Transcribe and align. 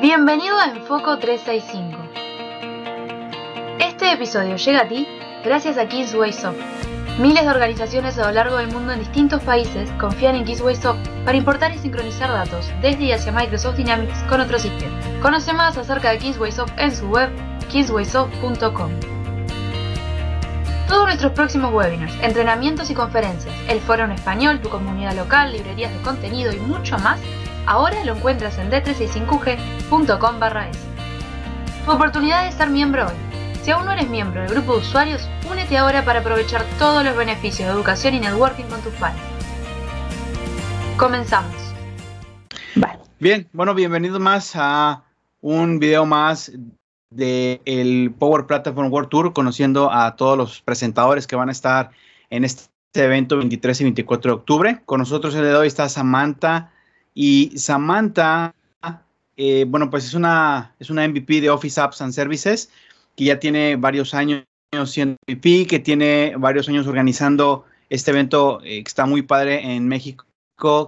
Bienvenido 0.00 0.58
a 0.58 0.66
Enfoco 0.66 1.18
365. 1.18 1.98
Este 3.78 4.12
episodio 4.12 4.56
llega 4.56 4.80
a 4.80 4.88
ti 4.88 5.06
gracias 5.44 5.78
a 5.78 5.86
KissWaySoft. 5.86 6.58
Miles 7.18 7.44
de 7.44 7.50
organizaciones 7.50 8.18
a 8.18 8.26
lo 8.26 8.32
largo 8.32 8.56
del 8.56 8.68
mundo 8.68 8.92
en 8.92 9.00
distintos 9.00 9.42
países 9.42 9.90
confían 10.00 10.34
en 10.34 10.44
KissWaySoft 10.44 11.06
para 11.24 11.36
importar 11.36 11.72
y 11.72 11.78
sincronizar 11.78 12.30
datos 12.30 12.70
desde 12.80 13.04
y 13.04 13.12
hacia 13.12 13.32
Microsoft 13.32 13.76
Dynamics 13.76 14.22
con 14.28 14.40
otros 14.40 14.62
sistemas. 14.62 15.04
Conoce 15.20 15.52
más 15.52 15.76
acerca 15.76 16.10
de 16.10 16.18
KissWaySoft 16.18 16.72
en 16.78 16.94
su 16.94 17.08
web 17.08 17.30
kisswaysoft.com. 17.68 18.92
Todos 20.88 21.06
nuestros 21.06 21.32
próximos 21.32 21.72
webinars, 21.72 22.14
entrenamientos 22.22 22.90
y 22.90 22.94
conferencias, 22.94 23.54
el 23.68 23.80
foro 23.80 24.04
en 24.04 24.12
español, 24.12 24.60
tu 24.60 24.68
comunidad 24.68 25.14
local, 25.14 25.52
librerías 25.52 25.92
de 25.92 26.02
contenido 26.02 26.52
y 26.52 26.58
mucho 26.58 26.98
más, 26.98 27.18
ahora 27.66 28.04
lo 28.04 28.16
encuentras 28.16 28.58
en 28.58 28.70
d365g.com 28.70 30.42
es. 30.70 30.78
Tu 31.84 31.90
oportunidad 31.90 32.44
de 32.44 32.52
ser 32.52 32.70
miembro 32.70 33.06
hoy. 33.06 33.14
Si 33.62 33.70
aún 33.70 33.84
no 33.84 33.92
eres 33.92 34.08
miembro 34.08 34.40
del 34.42 34.50
grupo 34.50 34.72
de 34.74 34.78
usuarios, 34.78 35.28
únete 35.50 35.76
ahora 35.78 36.04
para 36.04 36.20
aprovechar 36.20 36.64
todos 36.78 37.04
los 37.04 37.16
beneficios 37.16 37.68
de 37.68 37.74
educación 37.74 38.14
y 38.14 38.20
networking 38.20 38.64
con 38.64 38.80
tus 38.82 38.92
pares. 38.94 39.20
Comenzamos. 40.96 41.54
Bien, 43.22 43.48
bueno, 43.52 43.72
bienvenidos 43.72 44.18
más 44.18 44.52
a 44.56 45.04
un 45.40 45.78
video 45.78 46.04
más 46.04 46.50
del 47.10 48.12
Power 48.18 48.46
Platform 48.46 48.92
World 48.92 49.10
Tour, 49.10 49.32
conociendo 49.32 49.92
a 49.92 50.16
todos 50.16 50.36
los 50.36 50.60
presentadores 50.60 51.28
que 51.28 51.36
van 51.36 51.48
a 51.48 51.52
estar 51.52 51.92
en 52.30 52.42
este 52.42 52.68
evento 52.94 53.36
23 53.36 53.80
y 53.80 53.84
24 53.84 54.32
de 54.32 54.34
octubre. 54.34 54.82
Con 54.86 54.98
nosotros 54.98 55.36
el 55.36 55.44
de 55.44 55.54
hoy 55.54 55.68
está 55.68 55.88
Samantha 55.88 56.71
y 57.14 57.52
Samantha, 57.56 58.54
eh, 59.36 59.64
bueno, 59.66 59.90
pues 59.90 60.04
es 60.04 60.14
una, 60.14 60.74
es 60.78 60.90
una 60.90 61.06
MVP 61.06 61.40
de 61.40 61.50
Office 61.50 61.80
Apps 61.80 62.00
and 62.00 62.12
Services 62.12 62.70
que 63.16 63.24
ya 63.24 63.38
tiene 63.38 63.76
varios 63.76 64.14
años 64.14 64.44
siendo 64.86 65.16
MVP, 65.26 65.66
que 65.66 65.78
tiene 65.78 66.34
varios 66.38 66.68
años 66.68 66.86
organizando 66.86 67.64
este 67.90 68.10
evento 68.10 68.60
eh, 68.64 68.82
que 68.82 68.88
está 68.88 69.04
muy 69.04 69.22
padre 69.22 69.74
en 69.74 69.86
México, 69.86 70.24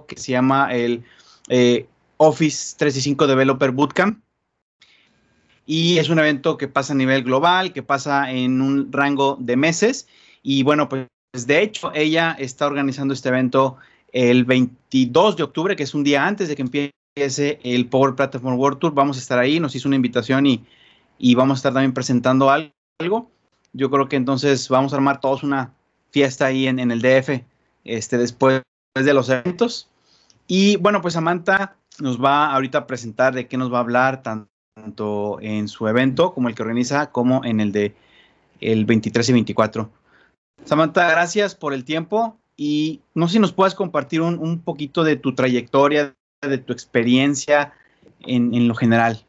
que 0.07 0.17
se 0.17 0.31
llama 0.31 0.73
el 0.73 1.03
eh, 1.49 1.85
Office 2.17 2.75
365 2.77 3.27
Developer 3.27 3.71
Bootcamp. 3.71 4.23
Y 5.67 5.97
es 5.97 6.09
un 6.09 6.19
evento 6.19 6.57
que 6.57 6.67
pasa 6.67 6.93
a 6.93 6.95
nivel 6.95 7.23
global, 7.23 7.73
que 7.73 7.83
pasa 7.83 8.31
en 8.31 8.61
un 8.61 8.91
rango 8.91 9.37
de 9.39 9.55
meses. 9.55 10.07
Y 10.41 10.63
bueno, 10.63 10.89
pues 10.89 11.07
de 11.45 11.61
hecho, 11.61 11.91
ella 11.93 12.35
está 12.39 12.67
organizando 12.67 13.13
este 13.13 13.29
evento 13.29 13.77
el 14.15 14.45
22 14.45 15.35
de 15.35 15.43
octubre, 15.43 15.75
que 15.75 15.83
es 15.83 15.93
un 15.93 16.05
día 16.05 16.25
antes 16.25 16.47
de 16.47 16.55
que 16.55 16.61
empiece 16.61 17.59
el 17.63 17.87
Power 17.87 18.15
Platform 18.15 18.57
World 18.57 18.79
Tour. 18.79 18.93
Vamos 18.93 19.17
a 19.17 19.19
estar 19.19 19.37
ahí, 19.37 19.59
nos 19.59 19.75
hizo 19.75 19.89
una 19.89 19.97
invitación 19.97 20.45
y, 20.45 20.65
y 21.19 21.35
vamos 21.35 21.57
a 21.57 21.59
estar 21.59 21.73
también 21.73 21.93
presentando 21.93 22.49
algo. 22.49 23.29
Yo 23.73 23.91
creo 23.91 24.07
que 24.07 24.15
entonces 24.15 24.69
vamos 24.69 24.93
a 24.93 24.95
armar 24.95 25.19
todos 25.19 25.43
una 25.43 25.73
fiesta 26.11 26.45
ahí 26.45 26.65
en, 26.65 26.79
en 26.79 26.91
el 26.91 27.01
DF 27.01 27.43
este, 27.83 28.17
después 28.17 28.61
de 28.95 29.13
los 29.13 29.27
eventos. 29.27 29.89
Y 30.47 30.77
bueno, 30.77 31.01
pues 31.01 31.15
Samantha 31.15 31.75
nos 31.99 32.23
va 32.23 32.53
ahorita 32.53 32.79
a 32.79 32.87
presentar 32.87 33.35
de 33.35 33.47
qué 33.49 33.57
nos 33.57 33.71
va 33.71 33.79
a 33.79 33.81
hablar 33.81 34.23
tanto 34.23 35.39
en 35.41 35.67
su 35.67 35.89
evento 35.89 36.33
como 36.33 36.47
el 36.47 36.55
que 36.55 36.61
organiza 36.61 37.11
como 37.11 37.43
en 37.43 37.59
el 37.59 37.73
de 37.73 37.93
el 38.61 38.85
23 38.85 39.27
y 39.27 39.33
24. 39.33 39.89
Samantha, 40.63 41.09
gracias 41.09 41.53
por 41.53 41.73
el 41.73 41.83
tiempo 41.83 42.39
y 42.57 43.01
no 43.13 43.27
sé 43.27 43.33
si 43.33 43.39
nos 43.39 43.53
puedes 43.53 43.75
compartir 43.75 44.21
un, 44.21 44.39
un 44.39 44.59
poquito 44.59 45.03
de 45.03 45.15
tu 45.15 45.35
trayectoria, 45.35 46.15
de 46.41 46.57
tu 46.57 46.73
experiencia 46.73 47.73
en, 48.25 48.53
en, 48.53 48.67
lo 48.67 48.75
general. 48.75 49.23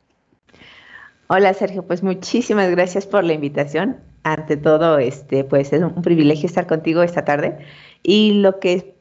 Hola 1.29 1.53
Sergio, 1.55 1.85
pues 1.85 2.03
muchísimas 2.03 2.71
gracias 2.71 3.07
por 3.07 3.25
la 3.25 3.33
invitación. 3.33 3.97
Ante 4.23 4.57
todo, 4.57 4.99
este, 4.99 5.45
pues 5.45 5.73
es 5.73 5.83
un 5.83 6.03
privilegio 6.03 6.47
estar 6.47 6.67
contigo 6.67 7.03
esta 7.03 7.25
tarde. 7.25 7.59
Y 8.03 8.35
lo 8.35 8.59
que 8.61 8.95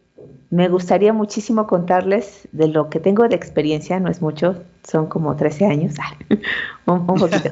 me 0.50 0.70
gustaría 0.70 1.14
muchísimo 1.14 1.68
contarles 1.68 2.48
de 2.52 2.68
lo 2.68 2.90
que 2.90 3.00
tengo 3.00 3.28
de 3.28 3.36
experiencia, 3.36 4.00
no 4.00 4.10
es 4.10 4.22
mucho, 4.22 4.64
son 4.88 5.08
como 5.08 5.36
13 5.36 5.66
años, 5.66 5.96
un, 6.86 7.10
un 7.10 7.20
poquito. 7.20 7.50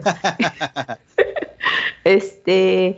este, 2.04 2.98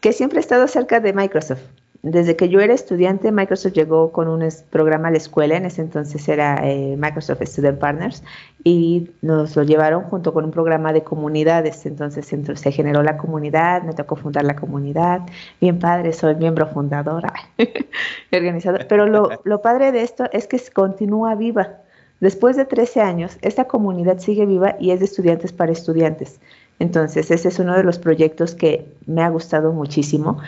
que 0.00 0.12
siempre 0.12 0.38
he 0.38 0.40
estado 0.40 0.66
cerca 0.68 1.00
de 1.00 1.12
Microsoft. 1.12 1.62
Desde 2.02 2.34
que 2.34 2.48
yo 2.48 2.60
era 2.60 2.72
estudiante, 2.72 3.30
Microsoft 3.30 3.74
llegó 3.74 4.10
con 4.10 4.26
un 4.26 4.48
programa 4.70 5.08
a 5.08 5.10
la 5.10 5.18
escuela, 5.18 5.56
en 5.56 5.66
ese 5.66 5.82
entonces 5.82 6.26
era 6.30 6.58
eh, 6.66 6.96
Microsoft 6.96 7.42
Student 7.42 7.78
Partners, 7.78 8.22
y 8.64 9.10
nos 9.20 9.54
lo 9.54 9.64
llevaron 9.64 10.04
junto 10.04 10.32
con 10.32 10.46
un 10.46 10.50
programa 10.50 10.94
de 10.94 11.02
comunidades. 11.02 11.84
Entonces 11.84 12.26
se 12.26 12.72
generó 12.72 13.02
la 13.02 13.18
comunidad, 13.18 13.82
me 13.82 13.92
tocó 13.92 14.16
fundar 14.16 14.44
la 14.44 14.56
comunidad. 14.56 15.20
Bien 15.60 15.78
padre, 15.78 16.14
soy 16.14 16.36
miembro 16.36 16.66
fundador, 16.68 17.24
organizador. 18.32 18.86
Pero 18.88 19.06
lo, 19.06 19.42
lo 19.44 19.60
padre 19.60 19.92
de 19.92 20.02
esto 20.02 20.24
es 20.32 20.46
que 20.46 20.58
continúa 20.72 21.34
viva. 21.34 21.80
Después 22.20 22.56
de 22.56 22.64
13 22.64 23.00
años, 23.02 23.38
esta 23.42 23.64
comunidad 23.64 24.18
sigue 24.18 24.46
viva 24.46 24.76
y 24.78 24.90
es 24.90 25.00
de 25.00 25.06
estudiantes 25.06 25.52
para 25.52 25.72
estudiantes. 25.72 26.40
Entonces, 26.78 27.30
ese 27.30 27.48
es 27.48 27.58
uno 27.58 27.76
de 27.76 27.84
los 27.84 27.98
proyectos 27.98 28.54
que 28.54 28.86
me 29.06 29.22
ha 29.22 29.28
gustado 29.28 29.72
muchísimo 29.72 30.38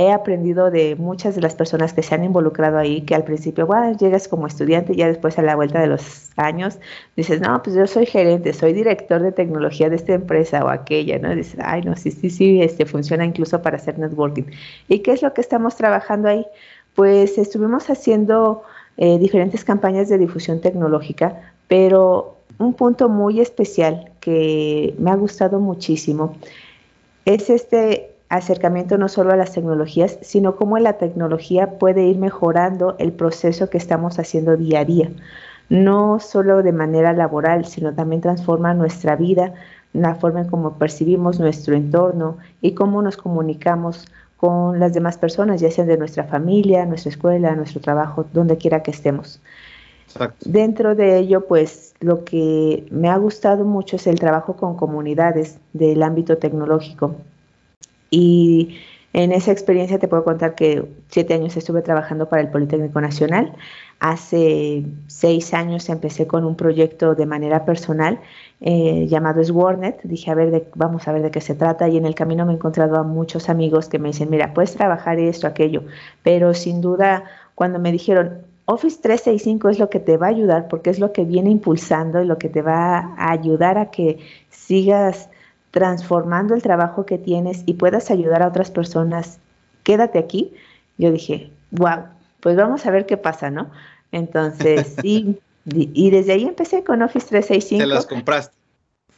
he 0.00 0.12
aprendido 0.12 0.70
de 0.70 0.96
muchas 0.96 1.34
de 1.34 1.42
las 1.42 1.54
personas 1.54 1.92
que 1.92 2.02
se 2.02 2.14
han 2.14 2.24
involucrado 2.24 2.78
ahí, 2.78 3.02
que 3.02 3.14
al 3.14 3.24
principio, 3.24 3.66
bueno, 3.66 3.94
llegas 3.98 4.28
como 4.28 4.46
estudiante 4.46 4.94
y 4.94 4.96
ya 4.96 5.08
después 5.08 5.38
a 5.38 5.42
la 5.42 5.54
vuelta 5.56 5.78
de 5.78 5.88
los 5.88 6.30
años 6.36 6.78
dices, 7.16 7.40
no, 7.42 7.62
pues 7.62 7.76
yo 7.76 7.86
soy 7.86 8.06
gerente, 8.06 8.54
soy 8.54 8.72
director 8.72 9.20
de 9.20 9.30
tecnología 9.30 9.90
de 9.90 9.96
esta 9.96 10.14
empresa 10.14 10.64
o 10.64 10.68
aquella, 10.68 11.18
¿no? 11.18 11.34
Dices, 11.34 11.60
ay, 11.62 11.82
no, 11.82 11.94
sí, 11.96 12.10
sí, 12.10 12.30
sí, 12.30 12.62
este 12.62 12.86
funciona 12.86 13.26
incluso 13.26 13.60
para 13.60 13.76
hacer 13.76 13.98
networking. 13.98 14.44
¿Y 14.88 15.00
qué 15.00 15.12
es 15.12 15.22
lo 15.22 15.34
que 15.34 15.42
estamos 15.42 15.76
trabajando 15.76 16.28
ahí? 16.28 16.46
Pues 16.94 17.36
estuvimos 17.36 17.90
haciendo 17.90 18.62
eh, 18.96 19.18
diferentes 19.18 19.64
campañas 19.64 20.08
de 20.08 20.16
difusión 20.16 20.62
tecnológica, 20.62 21.52
pero 21.68 22.36
un 22.58 22.72
punto 22.72 23.10
muy 23.10 23.40
especial 23.40 24.10
que 24.20 24.94
me 24.98 25.10
ha 25.10 25.16
gustado 25.16 25.60
muchísimo 25.60 26.36
es 27.26 27.50
este 27.50 28.09
acercamiento 28.30 28.96
no 28.96 29.08
solo 29.08 29.32
a 29.32 29.36
las 29.36 29.52
tecnologías, 29.52 30.18
sino 30.22 30.56
cómo 30.56 30.78
la 30.78 30.94
tecnología 30.94 31.78
puede 31.78 32.04
ir 32.04 32.16
mejorando 32.16 32.94
el 32.98 33.12
proceso 33.12 33.68
que 33.68 33.76
estamos 33.76 34.18
haciendo 34.18 34.56
día 34.56 34.80
a 34.80 34.84
día. 34.84 35.10
No 35.68 36.20
solo 36.20 36.62
de 36.62 36.72
manera 36.72 37.12
laboral, 37.12 37.66
sino 37.66 37.92
también 37.92 38.22
transforma 38.22 38.72
nuestra 38.72 39.16
vida, 39.16 39.52
la 39.92 40.14
forma 40.14 40.42
en 40.42 40.48
cómo 40.48 40.74
percibimos 40.74 41.40
nuestro 41.40 41.74
entorno 41.74 42.38
y 42.60 42.74
cómo 42.74 43.02
nos 43.02 43.16
comunicamos 43.16 44.06
con 44.36 44.78
las 44.78 44.94
demás 44.94 45.18
personas, 45.18 45.60
ya 45.60 45.70
sean 45.70 45.88
de 45.88 45.98
nuestra 45.98 46.24
familia, 46.24 46.86
nuestra 46.86 47.10
escuela, 47.10 47.54
nuestro 47.56 47.80
trabajo, 47.80 48.24
donde 48.32 48.56
quiera 48.56 48.82
que 48.82 48.92
estemos. 48.92 49.40
Exacto. 50.06 50.48
Dentro 50.48 50.94
de 50.94 51.18
ello, 51.18 51.46
pues 51.46 51.94
lo 52.00 52.24
que 52.24 52.86
me 52.90 53.10
ha 53.10 53.16
gustado 53.16 53.64
mucho 53.64 53.96
es 53.96 54.06
el 54.06 54.20
trabajo 54.20 54.54
con 54.54 54.76
comunidades 54.76 55.58
del 55.72 56.02
ámbito 56.02 56.38
tecnológico. 56.38 57.16
Y 58.10 58.76
en 59.12 59.32
esa 59.32 59.50
experiencia 59.50 59.98
te 59.98 60.06
puedo 60.06 60.22
contar 60.22 60.54
que 60.54 60.84
siete 61.08 61.34
años 61.34 61.56
estuve 61.56 61.82
trabajando 61.82 62.28
para 62.28 62.42
el 62.42 62.48
Politécnico 62.48 63.00
Nacional. 63.00 63.52
Hace 63.98 64.84
seis 65.08 65.52
años 65.52 65.88
empecé 65.88 66.28
con 66.28 66.44
un 66.44 66.54
proyecto 66.54 67.16
de 67.16 67.26
manera 67.26 67.64
personal 67.64 68.20
eh, 68.60 69.06
llamado 69.08 69.42
SWORNET. 69.42 70.02
Dije, 70.04 70.30
a 70.30 70.34
ver, 70.34 70.68
vamos 70.76 71.08
a 71.08 71.12
ver 71.12 71.22
de 71.22 71.30
qué 71.32 71.40
se 71.40 71.56
trata. 71.56 71.88
Y 71.88 71.96
en 71.96 72.06
el 72.06 72.14
camino 72.14 72.46
me 72.46 72.52
he 72.52 72.54
encontrado 72.54 72.96
a 72.96 73.02
muchos 73.02 73.48
amigos 73.48 73.88
que 73.88 73.98
me 73.98 74.08
dicen, 74.08 74.30
mira, 74.30 74.54
puedes 74.54 74.74
trabajar 74.74 75.18
esto, 75.18 75.48
aquello. 75.48 75.82
Pero 76.22 76.54
sin 76.54 76.80
duda, 76.80 77.24
cuando 77.56 77.80
me 77.80 77.90
dijeron, 77.90 78.42
Office 78.66 79.00
365 79.02 79.70
es 79.70 79.78
lo 79.80 79.90
que 79.90 79.98
te 79.98 80.16
va 80.16 80.26
a 80.26 80.30
ayudar 80.30 80.68
porque 80.68 80.90
es 80.90 81.00
lo 81.00 81.12
que 81.12 81.24
viene 81.24 81.50
impulsando 81.50 82.22
y 82.22 82.26
lo 82.26 82.38
que 82.38 82.48
te 82.48 82.62
va 82.62 83.12
a 83.18 83.32
ayudar 83.32 83.76
a 83.76 83.90
que 83.90 84.20
sigas 84.50 85.28
transformando 85.70 86.54
el 86.54 86.62
trabajo 86.62 87.06
que 87.06 87.18
tienes 87.18 87.62
y 87.66 87.74
puedas 87.74 88.10
ayudar 88.10 88.42
a 88.42 88.48
otras 88.48 88.70
personas, 88.70 89.38
quédate 89.82 90.18
aquí. 90.18 90.52
Yo 90.98 91.12
dije, 91.12 91.50
wow, 91.70 92.04
pues 92.40 92.56
vamos 92.56 92.86
a 92.86 92.90
ver 92.90 93.06
qué 93.06 93.16
pasa, 93.16 93.50
¿no? 93.50 93.70
Entonces, 94.12 94.96
sí, 95.02 95.38
y 95.64 96.10
desde 96.10 96.32
ahí 96.32 96.44
empecé 96.44 96.82
con 96.84 97.02
Office 97.02 97.28
365. 97.28 97.82
¿Te 97.82 97.86
las 97.86 98.06
compraste? 98.06 98.56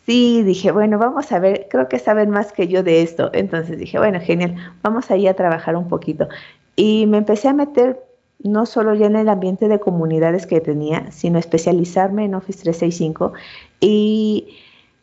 Sí, 0.04 0.43
dije, 0.43 0.72
bueno, 0.72 0.99
vamos 0.99 1.31
a 1.31 1.38
ver, 1.38 1.69
creo 1.70 1.88
que 1.88 1.99
saben 1.99 2.31
más 2.31 2.52
que 2.52 2.66
yo 2.66 2.82
de 2.82 3.02
esto. 3.02 3.31
Entonces 3.32 3.78
dije, 3.78 3.99
bueno, 3.99 4.20
genial, 4.20 4.56
vamos 4.82 5.10
ahí 5.10 5.28
a 5.28 5.34
trabajar 5.34 5.76
un 5.76 5.88
poquito. 5.88 6.28
Y 6.75 7.06
me 7.06 7.19
empecé 7.19 7.49
a 7.49 7.52
meter 7.52 8.02
no 8.43 8.66
solo 8.66 8.94
ya 8.94 9.06
en 9.06 9.14
el 9.14 9.28
ambiente 9.28 9.69
de 9.69 9.78
comunidades 9.78 10.46
que 10.46 10.60
tenía, 10.60 11.12
sino 11.12 11.38
especializarme 11.38 12.25
en 12.25 12.34
Office 12.34 12.60
365. 12.62 13.32
Y 13.78 14.56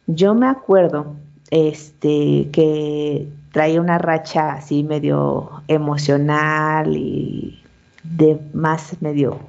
yo 0.07 0.35
me 0.35 0.47
acuerdo 0.47 1.15
este, 1.51 2.49
que 2.51 3.27
traía 3.51 3.81
una 3.81 3.97
racha 3.97 4.53
así 4.53 4.83
medio 4.83 5.63
emocional 5.67 6.95
y 6.95 7.61
de 8.03 8.39
más 8.53 9.01
medio 9.01 9.39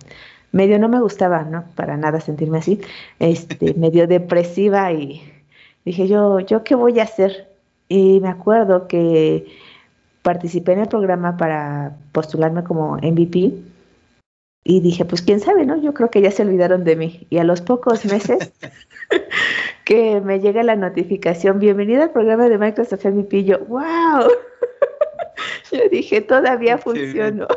medio 0.52 0.78
no 0.78 0.88
me 0.88 1.00
gustaba, 1.00 1.44
¿no? 1.44 1.64
Para 1.76 1.96
nada 1.96 2.20
sentirme 2.20 2.58
así, 2.58 2.80
este, 3.18 3.74
medio 3.78 4.06
depresiva 4.06 4.92
y 4.92 5.22
dije 5.84 6.08
yo, 6.08 6.40
¿yo 6.40 6.64
qué 6.64 6.74
voy 6.74 6.98
a 7.00 7.04
hacer? 7.04 7.48
Y 7.88 8.20
me 8.20 8.28
acuerdo 8.28 8.86
que 8.88 9.46
participé 10.22 10.72
en 10.72 10.80
el 10.80 10.88
programa 10.88 11.36
para 11.36 11.96
postularme 12.12 12.62
como 12.64 12.96
MVP 12.96 13.54
y 14.62 14.80
dije, 14.80 15.04
pues 15.04 15.22
quién 15.22 15.40
sabe, 15.40 15.64
¿no? 15.64 15.80
Yo 15.80 15.94
creo 15.94 16.10
que 16.10 16.20
ya 16.20 16.30
se 16.30 16.42
olvidaron 16.42 16.84
de 16.84 16.94
mí. 16.94 17.26
Y 17.30 17.38
a 17.38 17.44
los 17.44 17.62
pocos 17.62 18.04
meses 18.04 18.52
que 19.90 20.20
me 20.20 20.38
llega 20.38 20.62
la 20.62 20.76
notificación, 20.76 21.58
bienvenida 21.58 22.04
al 22.04 22.10
programa 22.12 22.48
de 22.48 22.58
Microsoft 22.58 23.04
MVP, 23.06 23.38
y 23.38 23.44
yo, 23.46 23.58
wow. 23.66 24.22
yo 25.72 25.88
dije, 25.90 26.20
todavía 26.20 26.78
funcionó. 26.78 27.48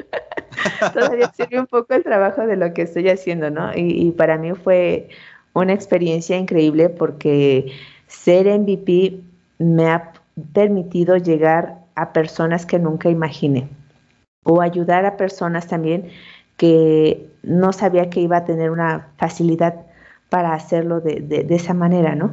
todavía 0.92 1.30
sirve 1.32 1.60
un 1.60 1.68
poco 1.68 1.94
el 1.94 2.02
trabajo 2.02 2.44
de 2.48 2.56
lo 2.56 2.74
que 2.74 2.82
estoy 2.82 3.08
haciendo, 3.08 3.48
¿no? 3.50 3.72
Y, 3.76 4.08
y 4.08 4.10
para 4.10 4.38
mí 4.38 4.50
fue 4.54 5.08
una 5.52 5.72
experiencia 5.72 6.36
increíble 6.36 6.88
porque 6.88 7.70
ser 8.08 8.48
MVP 8.48 9.20
me 9.58 9.88
ha 9.88 10.14
permitido 10.52 11.16
llegar 11.16 11.78
a 11.94 12.12
personas 12.12 12.66
que 12.66 12.80
nunca 12.80 13.08
imaginé 13.08 13.68
o 14.42 14.62
ayudar 14.62 15.06
a 15.06 15.16
personas 15.16 15.68
también 15.68 16.08
que 16.56 17.24
no 17.44 17.72
sabía 17.72 18.10
que 18.10 18.18
iba 18.18 18.38
a 18.38 18.44
tener 18.44 18.72
una 18.72 19.10
facilidad 19.16 19.91
para 20.32 20.54
hacerlo 20.54 21.02
de, 21.02 21.46
esa 21.50 21.74
manera, 21.74 22.14
¿no? 22.14 22.30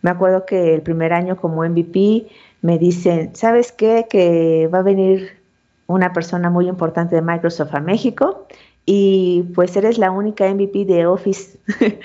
Me 0.00 0.10
acuerdo 0.10 0.46
que 0.46 0.74
el 0.74 0.80
primer 0.80 1.12
año 1.12 1.36
como 1.36 1.64
MVP 1.64 2.28
me 2.60 2.78
dicen, 2.78 3.34
¿sabes 3.34 3.72
qué? 3.72 4.06
Que 4.08 4.68
va 4.72 4.78
a 4.78 4.82
venir 4.82 5.42
una 5.88 6.12
persona 6.12 6.50
muy 6.50 6.68
importante 6.68 7.16
de 7.16 7.20
Microsoft 7.20 7.74
a 7.74 7.80
México 7.80 8.46
y 8.86 9.42
pues 9.56 9.76
eres 9.76 9.98
la 9.98 10.12
única 10.12 10.48
MVP 10.54 10.84
de 10.84 11.04
Office 11.04 11.58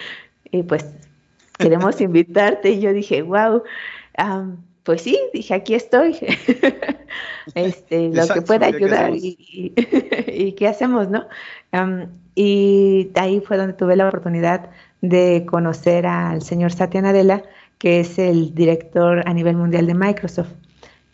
y 0.51 0.63
pues 0.63 0.88
queremos 1.60 2.01
invitarte 2.01 2.72
y 2.72 2.80
yo 2.80 2.92
dije, 2.92 3.22
wow, 3.22 3.62
pues 4.81 5.04
sí, 5.04 5.19
dije, 5.36 5.54
aquí 5.54 5.75
estoy, 5.75 6.18
este, 7.54 8.10
lo 8.10 8.28
que 8.28 8.42
pueda 8.42 8.66
ayudar 8.66 9.12
y, 9.13 10.56
qué 10.57 10.68
hacemos, 10.68 11.10
¿no? 11.10 11.28
y 12.34 13.12
ahí 13.13 13.39
fue 13.39 13.57
donde 13.57 13.74
tuve 13.74 13.95
la 13.95 14.07
oportunidad 14.07 14.72
de 15.01 15.45
conocer 15.47 16.05
al 16.05 16.41
señor 16.41 16.71
Satya 16.71 17.01
Nadella, 17.01 17.44
que 17.77 17.99
es 17.99 18.17
el 18.17 18.55
director 18.55 19.23
a 19.25 19.33
nivel 19.33 19.55
mundial 19.55 19.85
de 19.88 19.94
Microsoft. 19.94 20.51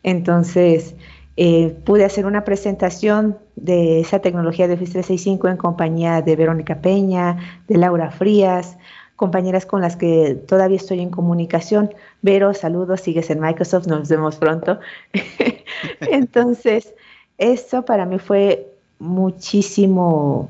Entonces, 0.03 0.95
eh, 1.35 1.75
pude 1.83 2.06
hacer 2.06 2.25
una 2.25 2.44
presentación 2.44 3.38
de 3.56 4.00
esa 4.00 4.19
tecnología 4.19 4.68
de 4.68 4.75
Office 4.75 4.91
365 4.94 5.47
en 5.47 5.57
compañía 5.57 6.21
de 6.21 6.35
Verónica 6.35 6.80
Peña, 6.81 7.38
de 7.68 7.77
Laura 7.77 8.12
Frías, 8.12 8.77
compañeras 9.15 9.65
con 9.65 9.81
las 9.81 9.95
que 9.95 10.36
todavía 10.47 10.77
estoy 10.77 11.00
en 11.00 11.09
comunicación. 11.09 11.94
Vero, 12.21 12.53
saludos, 12.53 13.01
sigues 13.01 13.29
en 13.29 13.39
Microsoft, 13.39 13.88
nos 13.88 14.09
vemos 14.09 14.36
pronto. 14.38 14.79
Entonces, 16.01 16.94
eso 17.38 17.83
para 17.86 18.06
mí 18.06 18.19
fue 18.19 18.68
muchísimo, 19.00 20.50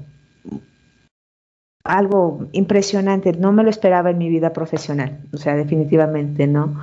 algo 1.83 2.47
impresionante, 2.53 3.33
no 3.33 3.51
me 3.51 3.63
lo 3.63 3.69
esperaba 3.69 4.11
en 4.11 4.17
mi 4.17 4.29
vida 4.29 4.53
profesional, 4.53 5.19
o 5.33 5.37
sea, 5.37 5.55
definitivamente 5.55 6.47
no. 6.47 6.79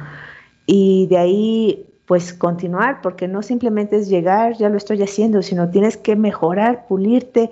Y 0.66 1.06
de 1.06 1.18
ahí, 1.18 1.86
pues 2.06 2.34
continuar, 2.34 3.00
porque 3.00 3.26
no 3.26 3.42
simplemente 3.42 3.96
es 3.96 4.08
llegar, 4.08 4.56
ya 4.56 4.68
lo 4.68 4.76
estoy 4.76 5.02
haciendo, 5.02 5.42
sino 5.42 5.70
tienes 5.70 5.96
que 5.96 6.16
mejorar, 6.16 6.86
pulirte 6.86 7.50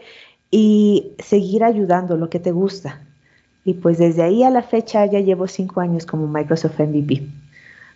y 0.51 1.13
seguir 1.19 1.65
ayudando 1.65 2.17
lo 2.17 2.29
que 2.29 2.41
te 2.41 2.53
gusta. 2.53 3.01
Y 3.65 3.75
pues 3.75 3.99
desde 3.99 4.23
ahí 4.23 4.43
a 4.43 4.51
la 4.51 4.63
fecha 4.63 5.05
ya 5.07 5.21
llevo 5.21 5.47
cinco 5.47 5.81
años 5.81 6.07
como 6.07 6.27
Microsoft 6.27 6.81
MVP. 6.81 7.27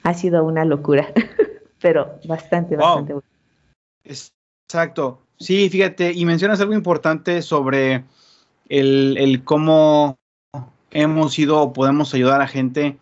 Ha 0.03 0.15
sido 0.15 0.45
una 0.45 0.65
locura, 0.65 1.09
pero 1.81 2.19
bastante, 2.27 2.77
bastante. 2.77 3.15
Exacto. 4.05 5.21
Sí, 5.39 5.69
fíjate, 5.69 6.13
y 6.13 6.25
mencionas 6.25 6.61
algo 6.61 6.75
importante 6.75 7.43
sobre 7.43 8.05
el, 8.69 9.43
cómo 9.45 10.19
hemos 10.91 11.39
ido 11.39 11.61
o 11.61 11.73
podemos 11.73 12.15
ayudar 12.15 12.41
a 12.41 12.49
gente. 12.49 12.99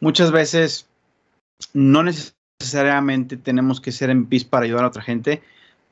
Muchas 0.00 0.30
veces 0.30 0.88
no 1.72 2.02
necesariamente 2.02 3.36
tenemos 3.36 3.80
que 3.80 3.92
ser 3.92 4.14
MVPs 4.14 4.44
para 4.44 4.64
ayudar 4.64 4.84
a 4.84 4.88
otra 4.88 5.02
gente. 5.02 5.42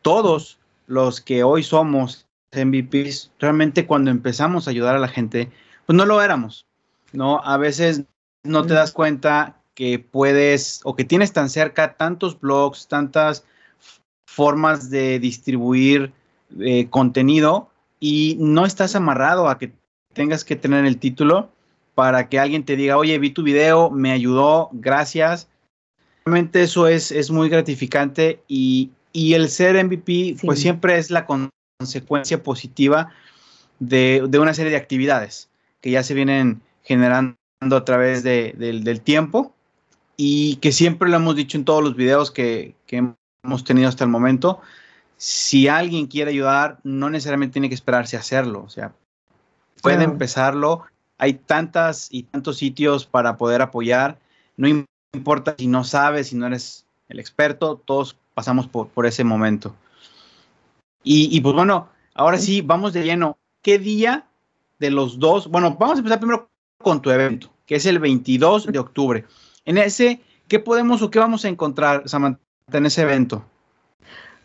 Todos 0.03 0.59
los 0.87 1.21
que 1.21 1.43
hoy 1.43 1.63
somos 1.63 2.27
MVPs, 2.53 3.33
realmente 3.39 3.87
cuando 3.87 4.11
empezamos 4.11 4.67
a 4.67 4.71
ayudar 4.71 4.95
a 4.95 5.01
la 5.01 5.09
gente, 5.09 5.51
pues 5.85 5.97
no 5.97 6.07
lo 6.07 6.23
éramos, 6.23 6.67
¿no? 7.13 7.41
A 7.45 7.57
veces 7.57 8.05
no 8.45 8.65
te 8.65 8.75
das 8.75 8.93
cuenta 8.93 9.61
que 9.75 9.99
puedes 9.99 10.81
o 10.85 10.97
que 10.97 11.05
tienes 11.05 11.33
tan 11.33 11.51
cerca 11.51 11.97
tantos 11.97 12.41
blogs, 12.41 12.89
tantas 12.89 13.45
formas 14.27 14.91
de 14.91 15.19
distribuir 15.19 16.13
eh, 16.61 16.89
contenido 16.89 17.71
y 18.01 18.37
no 18.39 18.67
estás 18.67 18.95
amarrado 18.95 19.49
a 19.49 19.59
que 19.59 19.73
tengas 20.13 20.45
que 20.45 20.57
tener 20.57 20.85
el 20.85 20.99
título 20.99 21.51
para 21.95 22.29
que 22.29 22.39
alguien 22.39 22.65
te 22.65 22.77
diga, 22.77 22.99
oye, 22.99 23.19
vi 23.19 23.31
tu 23.31 23.43
video, 23.43 23.91
me 23.91 24.13
ayudó, 24.13 24.69
gracias. 24.73 25.49
Realmente 26.25 26.63
eso 26.63 26.89
es, 26.89 27.11
es 27.11 27.31
muy 27.31 27.49
gratificante 27.49 28.43
y, 28.49 28.91
el 29.15 29.49
ser 29.49 29.83
MVP 29.83 30.37
pues 30.43 30.61
siempre 30.61 30.99
es 30.99 31.11
la 31.11 31.25
consecuencia 31.25 32.43
positiva 32.43 33.15
de, 33.79 34.23
de, 34.29 34.39
una 34.39 34.53
serie 34.53 34.71
de 34.71 34.77
actividades 34.77 35.49
que 35.81 35.91
ya 35.91 36.03
se 36.03 36.13
vienen 36.13 36.61
generando 36.83 37.37
a 37.61 37.85
través 37.85 38.23
del 38.23 39.01
tiempo 39.01 39.55
y 40.17 40.57
que 40.57 40.73
siempre 40.73 41.09
lo 41.09 41.17
hemos 41.17 41.37
dicho 41.37 41.57
en 41.59 41.65
todos 41.65 41.83
los 41.83 41.97
videos 41.97 42.31
que, 42.31 42.75
hemos 42.89 43.65
tenido 43.65 43.89
hasta 43.89 44.05
el 44.05 44.11
momento. 44.11 44.61
Si 45.17 45.69
alguien 45.69 46.07
quiere 46.07 46.31
ayudar, 46.31 46.79
no 46.85 47.11
necesariamente 47.11 47.55
tiene 47.55 47.69
que 47.69 47.75
esperarse 47.75 48.17
a 48.17 48.21
hacerlo. 48.21 48.63
O 48.65 48.69
sea, 48.69 48.93
puede 49.83 50.05
empezarlo. 50.05 50.85
Hay 51.19 51.35
tantas 51.35 52.09
y 52.11 52.25
tantos 52.25 52.59
sitios 52.59 53.07
para 53.07 53.37
poder 53.37 53.63
apoyar. 53.63 54.19
No 54.57 54.69
importa 55.13 55.55
si 55.59 55.67
no 55.67 55.85
sabes, 55.85 56.29
si 56.29 56.37
no 56.37 56.47
eres 56.47 56.87
el 57.09 57.19
experto, 57.19 57.81
todos 57.85 58.17
pasamos 58.35 58.67
por, 58.67 58.89
por 58.89 59.07
ese 59.07 59.25
momento. 59.25 59.75
Y, 61.03 61.35
y, 61.35 61.41
pues 61.41 61.55
bueno, 61.55 61.89
ahora 62.15 62.39
sí, 62.39 62.61
vamos 62.61 62.93
de 62.93 63.05
lleno. 63.05 63.39
¿Qué 63.63 63.79
día 63.79 64.27
de 64.79 64.91
los 64.91 65.19
dos. 65.19 65.49
Bueno, 65.49 65.77
vamos 65.79 65.97
a 65.97 65.99
empezar 65.99 66.19
primero 66.19 66.49
con 66.79 67.01
tu 67.01 67.11
evento, 67.11 67.51
que 67.67 67.77
es 67.77 67.87
el 67.87 67.99
22 67.99 68.67
de 68.67 68.79
octubre. 68.79 69.25
En 69.65 69.79
ese, 69.79 70.21
¿qué 70.49 70.59
podemos 70.59 71.03
o 71.03 71.11
qué 71.11 71.19
vamos 71.19 71.45
a 71.45 71.49
encontrar, 71.49 72.09
Samantha, 72.09 72.41
en 72.73 72.87
ese 72.87 73.03
evento? 73.03 73.45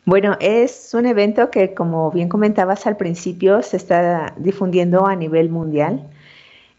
Bueno, 0.06 0.36
es 0.40 0.94
un 0.96 1.06
evento 1.06 1.52
que, 1.52 1.74
como 1.76 2.12
bien 2.12 2.28
comentabas 2.28 2.88
al 2.88 2.98
principio, 2.98 3.62
se 3.62 3.78
está 3.78 4.34
difundiendo 4.38 5.06
a 5.06 5.16
nivel 5.16 5.50
mundial. 5.50 6.10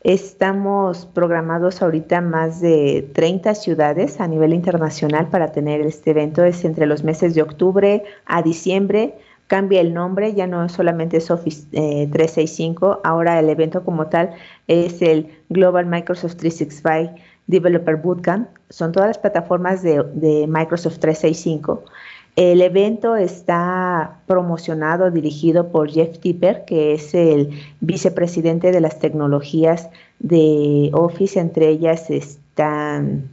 Estamos 0.02 1.06
programados 1.06 1.82
ahorita 1.82 2.20
más 2.20 2.60
de 2.60 3.08
30 3.14 3.54
ciudades 3.54 4.20
a 4.20 4.26
nivel 4.26 4.52
internacional 4.52 5.28
para 5.28 5.52
tener 5.52 5.80
este 5.82 6.10
evento. 6.10 6.44
Es 6.44 6.64
entre 6.64 6.86
los 6.86 7.04
meses 7.04 7.34
de 7.34 7.42
octubre 7.42 8.02
a 8.26 8.42
diciembre 8.42 9.14
cambia 9.46 9.82
el 9.82 9.92
nombre, 9.92 10.32
ya 10.32 10.46
no 10.46 10.66
solamente 10.70 11.18
es 11.18 11.30
Office 11.30 11.66
365, 11.70 12.94
eh, 12.94 13.00
ahora 13.04 13.38
el 13.38 13.50
evento 13.50 13.84
como 13.84 14.06
tal 14.06 14.30
es 14.66 15.02
el 15.02 15.28
Global 15.50 15.84
Microsoft 15.84 16.36
365 16.36 17.20
Developer 17.48 17.96
Bootcamp, 17.96 18.48
son 18.70 18.92
todas 18.92 19.08
las 19.08 19.18
plataformas 19.18 19.82
de, 19.82 20.02
de 20.14 20.46
Microsoft 20.46 21.00
365. 21.00 21.84
El 22.34 22.62
evento 22.62 23.14
está 23.14 24.20
promocionado, 24.26 25.10
dirigido 25.10 25.68
por 25.68 25.90
Jeff 25.90 26.18
Tipper, 26.18 26.64
que 26.64 26.94
es 26.94 27.14
el 27.14 27.50
vicepresidente 27.80 28.72
de 28.72 28.80
las 28.80 28.98
tecnologías 28.98 29.90
de 30.18 30.90
Office, 30.94 31.38
entre 31.38 31.68
ellas 31.68 32.08
están, 32.08 33.28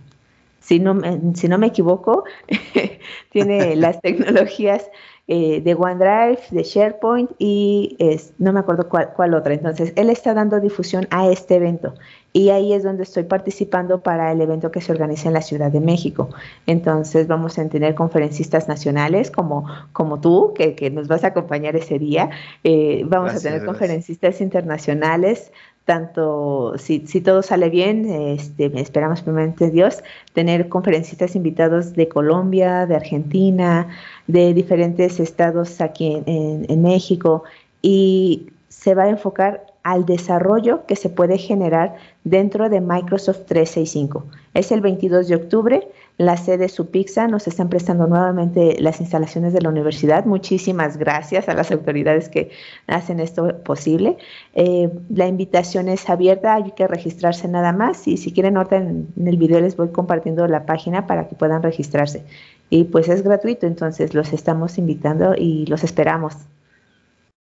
si 0.59 0.79
no, 0.79 0.99
si 1.33 1.47
no 1.47 1.57
me 1.57 1.67
equivoco, 1.67 2.25
tiene 3.31 3.75
las 3.77 4.01
tecnologías 4.01 4.89
eh, 5.29 5.61
de 5.61 5.75
OneDrive, 5.75 6.39
de 6.51 6.63
SharePoint 6.63 7.31
y 7.37 7.95
es, 7.99 8.33
no 8.37 8.51
me 8.51 8.59
acuerdo 8.59 8.89
cuál, 8.89 9.13
cuál, 9.15 9.33
otra. 9.33 9.53
Entonces, 9.53 9.93
él 9.95 10.09
está 10.09 10.33
dando 10.33 10.59
difusión 10.59 11.07
a 11.09 11.29
este 11.29 11.55
evento 11.55 11.93
y 12.31 12.49
ahí 12.49 12.73
es 12.73 12.83
donde 12.83 13.03
estoy 13.03 13.23
participando 13.23 14.01
para 14.01 14.31
el 14.31 14.41
evento 14.41 14.71
que 14.71 14.81
se 14.81 14.91
organiza 14.91 15.29
en 15.29 15.33
la 15.33 15.41
Ciudad 15.41 15.71
de 15.71 15.79
México. 15.79 16.29
Entonces, 16.67 17.27
vamos 17.27 17.57
a 17.57 17.67
tener 17.67 17.95
conferencistas 17.95 18.67
nacionales 18.67 19.31
como, 19.31 19.65
como 19.93 20.19
tú, 20.21 20.53
que, 20.55 20.75
que 20.75 20.91
nos 20.91 21.07
vas 21.07 21.23
a 21.23 21.27
acompañar 21.27 21.75
ese 21.75 21.97
día. 21.97 22.29
Eh, 22.63 23.03
vamos 23.05 23.33
a 23.33 23.39
tener 23.39 23.65
conferencistas 23.65 24.41
internacionales, 24.41 25.51
tanto 25.89 26.73
si, 26.77 27.07
si, 27.07 27.19
todo 27.19 27.41
sale 27.41 27.71
bien, 27.71 28.07
este, 28.07 28.71
esperamos 28.79 29.23
primeramente 29.23 29.71
Dios, 29.71 30.03
tener 30.33 30.69
conferencistas 30.69 31.35
invitados 31.35 31.93
de 31.93 32.07
Colombia, 32.07 32.85
de 32.85 32.95
Argentina, 32.95 33.87
de 34.27 34.53
diferentes 34.53 35.19
estados 35.19 35.81
aquí 35.81 36.21
en, 36.27 36.81
México 36.83 37.43
y 37.81 38.49
se 38.67 38.93
va 38.93 39.05
a 39.05 39.09
enfocar 39.09 39.65
al 39.83 40.05
desarrollo 40.05 40.85
que 40.85 40.95
se 40.95 41.09
puede 41.09 41.37
generar 41.37 41.95
dentro 42.23 42.69
de 42.69 42.81
Microsoft 42.81 43.45
365. 43.47 44.25
Es 44.53 44.71
el 44.71 44.81
22 44.81 45.27
de 45.27 45.35
octubre, 45.35 45.87
la 46.17 46.35
sede 46.35 46.67
Supixa 46.67 47.29
nos 47.29 47.47
están 47.47 47.69
prestando 47.69 48.05
nuevamente 48.05 48.75
las 48.81 48.99
instalaciones 48.99 49.53
de 49.53 49.61
la 49.61 49.69
universidad. 49.69 50.25
Muchísimas 50.25 50.97
gracias 50.97 51.47
a 51.47 51.53
las 51.53 51.71
autoridades 51.71 52.27
que 52.27 52.51
hacen 52.87 53.21
esto 53.21 53.55
posible. 53.63 54.17
Eh, 54.53 54.89
la 55.09 55.27
invitación 55.27 55.87
es 55.87 56.09
abierta, 56.09 56.55
hay 56.55 56.71
que 56.71 56.87
registrarse 56.87 57.47
nada 57.47 57.71
más 57.71 58.05
y 58.05 58.17
si 58.17 58.33
quieren 58.33 58.57
ahorita 58.57 58.75
en, 58.75 59.07
en 59.17 59.27
el 59.29 59.37
video 59.37 59.61
les 59.61 59.77
voy 59.77 59.89
compartiendo 59.89 60.45
la 60.47 60.65
página 60.65 61.07
para 61.07 61.29
que 61.29 61.35
puedan 61.35 61.63
registrarse. 61.63 62.25
Y 62.69 62.83
pues 62.83 63.07
es 63.07 63.23
gratuito, 63.23 63.65
entonces 63.65 64.13
los 64.13 64.33
estamos 64.33 64.77
invitando 64.77 65.35
y 65.37 65.65
los 65.67 65.85
esperamos. 65.85 66.33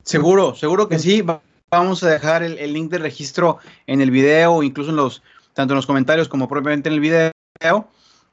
Seguro, 0.03 0.55
seguro 0.55 0.89
que 0.89 0.99
sí. 0.99 1.25
Vamos 1.71 2.05
a 2.05 2.11
dejar 2.11 2.45
el, 2.45 2.73
link 2.73 2.91
de 2.93 2.99
registro 2.99 3.59
en 3.89 4.01
el 4.01 4.13
video, 4.13 4.63
incluso 4.63 4.91
en 4.91 4.97
los, 4.97 5.23
tanto 5.53 5.75
en 5.75 5.77
los 5.77 5.87
comentarios 5.87 6.29
como 6.29 6.47
propiamente 6.49 6.89
en 6.89 6.95
el 6.95 7.01
video. 7.01 7.33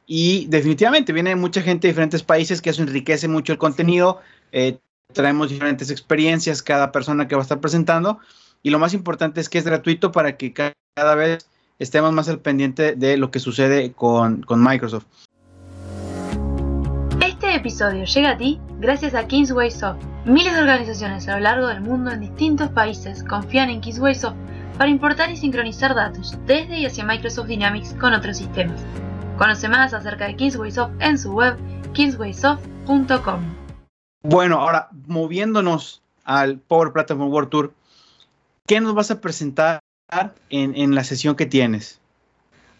Y 0.05 0.45
definitivamente 0.47 1.13
viene 1.13 1.35
mucha 1.35 1.61
gente 1.63 1.87
de 1.87 1.93
diferentes 1.93 2.21
países 2.21 2.61
que 2.61 2.69
eso 2.69 2.83
enriquece 2.83 3.27
mucho 3.27 3.51
el 3.51 3.57
contenido. 3.57 4.21
Eh, 4.51 4.77
traemos 5.13 5.49
diferentes 5.49 5.89
experiencias 5.89 6.61
cada 6.61 6.91
persona 6.91 7.27
que 7.27 7.35
va 7.35 7.41
a 7.41 7.43
estar 7.43 7.59
presentando. 7.59 8.19
Y 8.61 8.69
lo 8.69 8.77
más 8.77 8.93
importante 8.93 9.41
es 9.41 9.49
que 9.49 9.57
es 9.57 9.65
gratuito 9.65 10.11
para 10.11 10.37
que 10.37 10.53
cada 10.53 11.15
vez 11.15 11.49
estemos 11.79 12.13
más 12.13 12.29
al 12.29 12.39
pendiente 12.39 12.95
de 12.95 13.17
lo 13.17 13.31
que 13.31 13.39
sucede 13.39 13.93
con, 13.93 14.43
con 14.43 14.63
Microsoft. 14.63 15.05
Este 17.53 17.69
episodio 17.69 18.05
llega 18.05 18.31
a 18.31 18.37
ti 18.37 18.59
gracias 18.79 19.13
a 19.13 19.27
Kingsway 19.27 19.69
Soft. 19.69 20.03
Miles 20.25 20.55
de 20.55 20.61
organizaciones 20.61 21.27
a 21.27 21.35
lo 21.35 21.41
largo 21.41 21.67
del 21.67 21.81
mundo 21.81 22.09
en 22.09 22.21
distintos 22.21 22.71
países 22.71 23.23
confían 23.23 23.69
en 23.69 23.79
Kingsway 23.79 24.15
Soft 24.15 24.37
para 24.79 24.89
importar 24.89 25.29
y 25.29 25.37
sincronizar 25.37 25.93
datos 25.93 26.35
desde 26.47 26.79
y 26.79 26.87
hacia 26.87 27.05
Microsoft 27.05 27.45
Dynamics 27.45 27.93
con 27.99 28.11
otros 28.15 28.37
sistemas. 28.37 28.83
Conoce 29.37 29.69
más 29.69 29.93
acerca 29.93 30.25
de 30.25 30.35
Kingsway 30.35 30.71
Soft 30.71 30.93
en 30.99 31.15
su 31.19 31.31
web 31.31 31.55
kingswaysoft.com. 31.93 33.43
Bueno, 34.23 34.59
ahora 34.59 34.89
moviéndonos 35.05 36.01
al 36.23 36.57
Power 36.57 36.91
Platform 36.91 37.31
World 37.31 37.49
Tour, 37.51 37.73
¿qué 38.65 38.81
nos 38.81 38.95
vas 38.95 39.11
a 39.11 39.21
presentar 39.21 39.79
en, 40.49 40.75
en 40.75 40.95
la 40.95 41.03
sesión 41.03 41.35
que 41.35 41.45
tienes? 41.45 42.01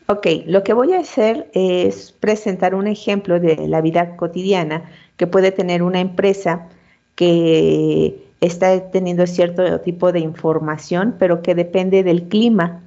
Ok, 0.07 0.27
lo 0.45 0.63
que 0.63 0.73
voy 0.73 0.93
a 0.93 0.99
hacer 0.99 1.49
es 1.53 2.11
presentar 2.11 2.75
un 2.75 2.87
ejemplo 2.87 3.39
de 3.39 3.67
la 3.67 3.79
vida 3.79 4.17
cotidiana 4.17 4.83
que 5.15 5.27
puede 5.27 5.51
tener 5.51 5.81
una 5.81 6.01
empresa 6.01 6.67
que 7.15 8.27
está 8.41 8.91
teniendo 8.91 9.25
cierto 9.27 9.79
tipo 9.79 10.11
de 10.11 10.19
información, 10.19 11.15
pero 11.17 11.41
que 11.41 11.55
depende 11.55 12.03
del 12.03 12.27
clima 12.27 12.81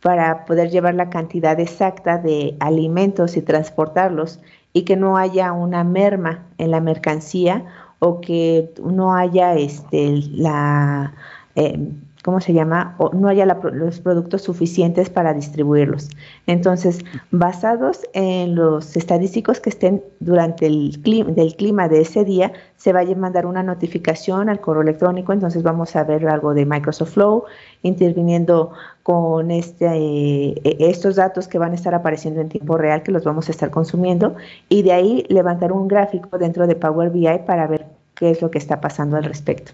para 0.00 0.44
poder 0.46 0.70
llevar 0.70 0.94
la 0.94 1.10
cantidad 1.10 1.58
exacta 1.60 2.18
de 2.18 2.56
alimentos 2.58 3.36
y 3.36 3.42
transportarlos 3.42 4.40
y 4.72 4.82
que 4.82 4.96
no 4.96 5.16
haya 5.16 5.52
una 5.52 5.84
merma 5.84 6.46
en 6.58 6.72
la 6.72 6.80
mercancía 6.80 7.64
o 8.00 8.20
que 8.20 8.72
no 8.82 9.14
haya 9.14 9.54
este, 9.54 10.22
la, 10.32 11.14
eh, 11.54 11.78
¿cómo 12.24 12.40
se 12.40 12.52
llama? 12.52 12.94
O 12.98 13.10
no 13.14 13.28
haya 13.28 13.46
los 13.46 14.00
productos 14.00 14.42
suficientes 14.42 15.10
para 15.10 15.34
distribuirlos. 15.34 16.10
Entonces, 16.46 17.00
basados 17.30 18.00
en 18.12 18.54
los 18.54 18.96
estadísticos 18.96 19.60
que 19.60 19.70
estén 19.70 20.02
durante 20.20 20.66
el 20.66 20.98
clima, 21.02 21.30
del 21.30 21.54
clima 21.54 21.88
de 21.88 22.00
ese 22.00 22.24
día, 22.24 22.52
se 22.76 22.92
va 22.92 23.00
a 23.00 23.14
mandar 23.14 23.46
una 23.46 23.62
notificación 23.62 24.48
al 24.48 24.60
correo 24.60 24.82
electrónico. 24.82 25.32
Entonces, 25.32 25.62
vamos 25.62 25.96
a 25.96 26.04
ver 26.04 26.28
algo 26.28 26.54
de 26.54 26.66
Microsoft 26.66 27.14
Flow, 27.14 27.44
interviniendo 27.82 28.72
con 29.02 29.50
este, 29.50 29.86
eh, 29.88 30.76
estos 30.80 31.16
datos 31.16 31.48
que 31.48 31.58
van 31.58 31.72
a 31.72 31.74
estar 31.76 31.94
apareciendo 31.94 32.40
en 32.40 32.48
tiempo 32.48 32.76
real, 32.76 33.02
que 33.02 33.12
los 33.12 33.24
vamos 33.24 33.48
a 33.48 33.52
estar 33.52 33.70
consumiendo, 33.70 34.36
y 34.68 34.82
de 34.82 34.92
ahí 34.92 35.24
levantar 35.28 35.72
un 35.72 35.88
gráfico 35.88 36.38
dentro 36.38 36.66
de 36.66 36.74
Power 36.74 37.10
BI 37.10 37.38
para 37.46 37.66
ver 37.66 37.86
qué 38.14 38.30
es 38.30 38.42
lo 38.42 38.50
que 38.50 38.58
está 38.58 38.80
pasando 38.80 39.16
al 39.16 39.24
respecto. 39.24 39.72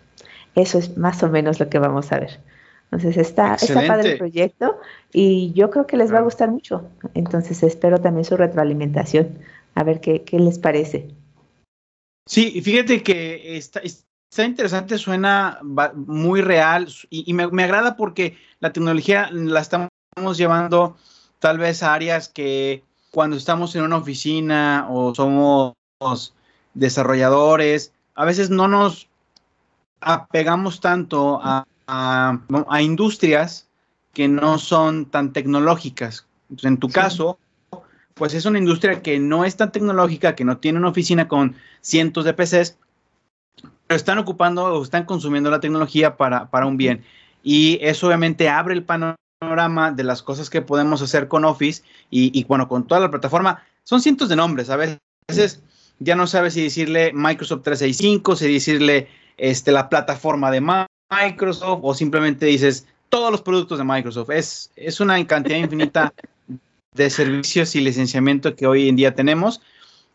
Eso 0.55 0.79
es 0.79 0.97
más 0.97 1.23
o 1.23 1.29
menos 1.29 1.61
lo 1.61 1.69
que 1.69 1.79
vamos 1.79 2.13
a 2.13 2.21
ver. 2.21 2.41
Entonces 2.91 3.17
está, 3.17 3.55
está 3.55 3.87
padre 3.87 4.13
el 4.13 4.19
proyecto 4.19 4.79
y 5.13 5.53
yo 5.53 5.71
creo 5.71 5.87
que 5.87 5.97
les 5.97 6.13
va 6.13 6.19
a 6.19 6.23
gustar 6.23 6.51
mucho. 6.51 6.89
Entonces 7.15 7.63
espero 7.63 8.01
también 8.01 8.25
su 8.25 8.37
retroalimentación, 8.37 9.39
a 9.75 9.83
ver 9.83 10.01
qué, 10.01 10.23
qué 10.23 10.39
les 10.39 10.59
parece. 10.59 11.09
Sí, 12.27 12.61
fíjate 12.63 13.03
que 13.03 13.57
está, 13.57 13.81
está 13.81 14.45
interesante, 14.45 14.97
suena 14.99 15.59
muy 15.95 16.41
real 16.41 16.89
y, 17.11 17.33
me, 17.35 17.49
me, 17.49 17.65
agrada 17.65 17.97
porque 17.97 18.37
la 18.61 18.73
tecnología 18.73 19.29
la 19.33 19.61
estamos 19.61 19.91
llevando 20.37 20.97
tal 21.41 21.59
vez 21.59 21.83
a 21.83 21.95
áreas 21.95 22.29
que 22.29 22.83
cuando 23.11 23.37
estamos 23.37 23.75
en 23.77 23.83
una 23.83 23.97
oficina 23.97 24.87
o 24.89 25.15
somos 25.15 25.75
desarrolladores, 26.75 27.93
a 28.15 28.25
veces 28.25 28.51
no 28.51 28.69
nos 28.69 29.09
apegamos 30.05 30.81
tanto 30.81 31.41
a, 31.43 31.67
industrias 32.81 33.69
que 34.13 34.29
no 34.29 34.59
son 34.59 35.07
tan 35.07 35.33
tecnológicas. 35.33 36.27
en 36.63 36.79
tu 36.79 36.89
caso, 36.89 37.39
pues 38.15 38.35
es 38.35 38.47
una 38.47 38.59
industria 38.59 39.03
que 39.03 39.19
no 39.19 39.45
es 39.45 39.57
tan 39.57 39.73
tecnológica, 39.73 40.35
que 40.35 40.45
no 40.45 40.59
tiene 40.59 40.79
una 40.79 40.89
oficina 40.89 41.27
con 41.27 41.57
cientos 41.81 42.25
de 42.25 42.33
PCs, 42.33 42.79
pero 43.87 43.97
están 43.97 44.19
ocupando 44.19 44.65
o 44.65 44.83
están 44.83 45.05
consumiendo 45.05 45.51
la 45.51 45.61
tecnología 45.61 46.17
para, 46.17 46.49
un 46.67 46.77
bien. 46.77 47.05
Y 47.43 47.79
eso 47.83 48.07
obviamente 48.07 48.49
abre 48.49 48.75
el 48.75 48.85
panorama 48.85 49.93
de 49.93 50.05
las 50.05 50.23
cosas 50.23 50.49
que 50.49 50.63
podemos 50.63 51.03
hacer 51.03 51.29
con 51.29 51.45
Office 51.45 51.83
y, 52.09 52.39
y 52.39 52.45
bueno, 52.45 52.69
con 52.69 52.87
toda 52.87 53.01
la 53.01 53.11
plataforma. 53.11 53.63
Son 53.83 54.01
cientos 54.01 54.29
de 54.29 54.37
nombres, 54.37 54.71
a 54.71 54.77
veces 54.77 55.61
ya 55.99 56.17
no 56.17 56.27
sabes 56.27 56.55
si 56.55 56.63
decirle 56.63 57.13
Microsoft 57.13 57.63
365, 57.63 58.37
si 58.37 58.53
decirle 58.53 59.09
este, 59.37 59.73
la 59.73 59.88
plataforma 59.88 60.50
de 60.50 60.61
Microsoft 60.61 61.81
o 61.83 61.95
simplemente 61.95 62.47
dices 62.47 62.87
todos 63.09 63.31
los 63.31 63.43
productos 63.43 63.79
de 63.79 63.85
Microsoft. 63.85 64.31
Es, 64.31 64.71
es 64.76 65.00
una 65.00 65.25
cantidad 65.26 65.59
infinita 65.59 66.12
de 66.95 67.11
servicios 67.11 67.75
y 67.75 67.81
licenciamiento 67.81 68.55
que 68.55 68.67
hoy 68.67 68.88
en 68.88 68.97
día 68.97 69.14
tenemos 69.14 69.61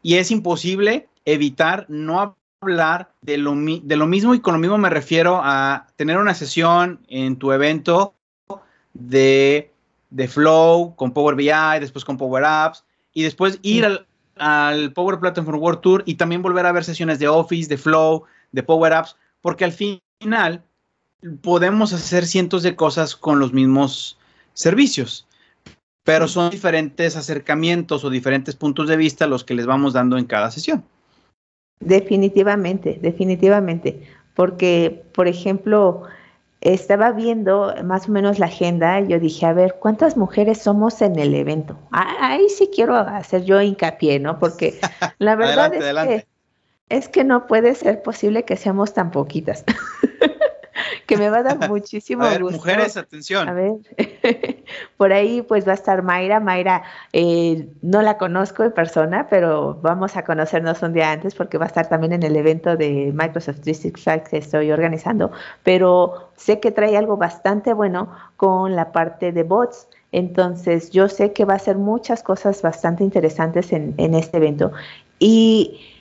y 0.01 0.15
es 0.15 0.31
imposible 0.31 1.07
evitar 1.25 1.85
no 1.89 2.35
hablar 2.61 3.11
de 3.21 3.37
lo, 3.37 3.53
de 3.55 3.95
lo 3.95 4.07
mismo 4.07 4.33
y 4.33 4.39
con 4.39 4.53
lo 4.53 4.59
mismo 4.59 4.77
me 4.77 4.89
refiero 4.89 5.41
a 5.43 5.87
tener 5.95 6.17
una 6.17 6.33
sesión 6.33 6.99
en 7.07 7.37
tu 7.37 7.51
evento 7.51 8.13
de, 8.93 9.71
de 10.09 10.27
Flow 10.27 10.95
con 10.95 11.11
Power 11.11 11.35
BI, 11.35 11.79
después 11.79 12.03
con 12.03 12.17
Power 12.17 12.43
Apps 12.45 12.83
y 13.13 13.23
después 13.23 13.59
ir 13.61 13.85
al, 13.85 14.05
al 14.37 14.93
Power 14.93 15.19
Platform 15.19 15.59
World 15.59 15.81
Tour 15.81 16.03
y 16.05 16.15
también 16.15 16.41
volver 16.41 16.65
a 16.65 16.71
ver 16.71 16.83
sesiones 16.83 17.19
de 17.19 17.27
Office, 17.27 17.69
de 17.69 17.77
Flow, 17.77 18.23
de 18.51 18.63
Power 18.63 18.93
Apps, 18.93 19.15
porque 19.41 19.65
al 19.65 19.71
final 19.71 20.63
podemos 21.41 21.93
hacer 21.93 22.25
cientos 22.25 22.63
de 22.63 22.75
cosas 22.75 23.15
con 23.15 23.39
los 23.39 23.53
mismos 23.53 24.17
servicios, 24.53 25.27
pero 26.03 26.27
son 26.27 26.49
diferentes 26.49 27.15
acercamientos 27.15 28.03
o 28.03 28.09
diferentes 28.09 28.55
puntos 28.55 28.87
de 28.87 28.97
vista 28.97 29.27
los 29.27 29.43
que 29.43 29.53
les 29.53 29.65
vamos 29.65 29.93
dando 29.93 30.17
en 30.17 30.25
cada 30.25 30.51
sesión. 30.51 30.83
Definitivamente, 31.79 32.99
definitivamente, 33.01 34.03
porque, 34.35 35.03
por 35.13 35.27
ejemplo, 35.27 36.03
estaba 36.61 37.11
viendo 37.11 37.73
más 37.85 38.09
o 38.09 38.11
menos 38.11 38.37
la 38.39 38.47
agenda 38.47 38.99
y 38.99 39.07
yo 39.07 39.19
dije, 39.19 39.45
a 39.45 39.53
ver, 39.53 39.77
¿cuántas 39.79 40.17
mujeres 40.17 40.61
somos 40.61 41.01
en 41.01 41.17
el 41.17 41.33
evento? 41.35 41.79
Ah, 41.91 42.15
ahí 42.19 42.49
sí 42.49 42.69
quiero 42.73 42.95
hacer 42.95 43.45
yo 43.45 43.61
hincapié, 43.61 44.19
¿no? 44.19 44.39
Porque 44.39 44.79
la 45.19 45.35
verdad 45.35 45.73
es 45.73 46.07
que 46.07 46.27
es 46.89 47.07
que 47.07 47.23
no 47.23 47.47
puede 47.47 47.75
ser 47.75 48.01
posible 48.01 48.43
que 48.43 48.57
seamos 48.57 48.93
tan 48.93 49.11
poquitas. 49.11 49.63
que 51.09 51.17
me 51.17 51.29
va 51.29 51.39
a 51.39 51.43
dar 51.43 51.57
muchísimo 51.69 52.23
a 52.23 52.29
ver, 52.29 52.43
Mujeres, 52.43 52.97
atención. 52.97 53.49
A 53.49 53.53
ver, 53.53 53.73
por 54.97 55.11
ahí 55.11 55.41
pues 55.41 55.67
va 55.67 55.71
a 55.71 55.75
estar 55.75 56.03
Mayra. 56.03 56.39
Mayra 56.39 56.83
eh, 57.13 57.67
no 57.81 58.01
la 58.01 58.17
conozco 58.17 58.63
en 58.63 58.71
persona, 58.71 59.27
pero 59.27 59.79
vamos 59.81 60.15
a 60.17 60.23
conocernos 60.23 60.81
un 60.83 60.93
día 60.93 61.11
antes 61.11 61.35
porque 61.35 61.57
va 61.57 61.65
a 61.65 61.67
estar 61.67 61.89
también 61.89 62.13
en 62.13 62.23
el 62.23 62.35
evento 62.35 62.77
de 62.77 63.11
Microsoft 63.13 63.61
365 63.61 64.29
que 64.29 64.37
estoy 64.37 64.71
organizando. 64.71 65.31
Pero 65.63 66.31
sé 66.35 66.59
que 66.59 66.71
trae 66.71 66.95
algo 66.95 67.17
bastante 67.17 67.73
bueno 67.73 68.15
con 68.37 68.75
la 68.75 68.91
parte 68.91 69.31
de 69.31 69.43
bots. 69.43 69.87
Entonces 70.11 70.91
yo 70.91 71.07
sé 71.07 71.33
que 71.33 71.45
va 71.45 71.53
a 71.53 71.57
hacer 71.57 71.77
muchas 71.77 72.23
cosas 72.23 72.61
bastante 72.61 73.03
interesantes 73.03 73.73
en, 73.73 73.93
en 73.97 74.13
este 74.13 74.37
evento. 74.37 74.71
Y 75.19 75.98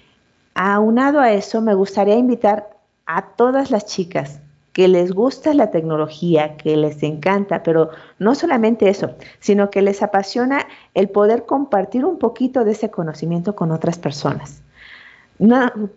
Aunado 0.61 1.21
a 1.21 1.31
eso, 1.31 1.61
me 1.61 1.73
gustaría 1.73 2.17
invitar 2.17 2.71
a 3.07 3.23
todas 3.37 3.71
las 3.71 3.87
chicas 3.87 4.41
que 4.73 4.89
les 4.89 5.13
gusta 5.13 5.55
la 5.55 5.71
tecnología, 5.71 6.57
que 6.57 6.77
les 6.77 7.01
encanta, 7.05 7.63
pero 7.63 7.91
no 8.19 8.35
solamente 8.35 8.89
eso, 8.89 9.15
sino 9.39 9.71
que 9.71 9.83
les 9.83 10.03
apasiona 10.03 10.67
el 10.95 11.11
poder 11.11 11.47
compartir 11.47 12.05
un 12.05 12.19
poquito 12.19 12.65
de 12.65 12.73
ese 12.73 12.91
conocimiento 12.91 13.55
con 13.55 13.71
otras 13.71 13.99
personas. 13.99 14.61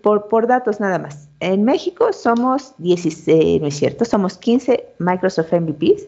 por, 0.04 0.28
por, 0.28 0.46
datos 0.46 0.80
nada 0.80 1.00
más. 1.00 1.28
En 1.40 1.64
México 1.64 2.14
somos 2.14 2.76
16, 2.78 3.62
no 3.62 3.68
es 3.68 3.76
cierto, 3.76 4.06
somos 4.06 4.38
15 4.38 4.90
Microsoft 5.00 5.54
MVPs. 5.54 6.06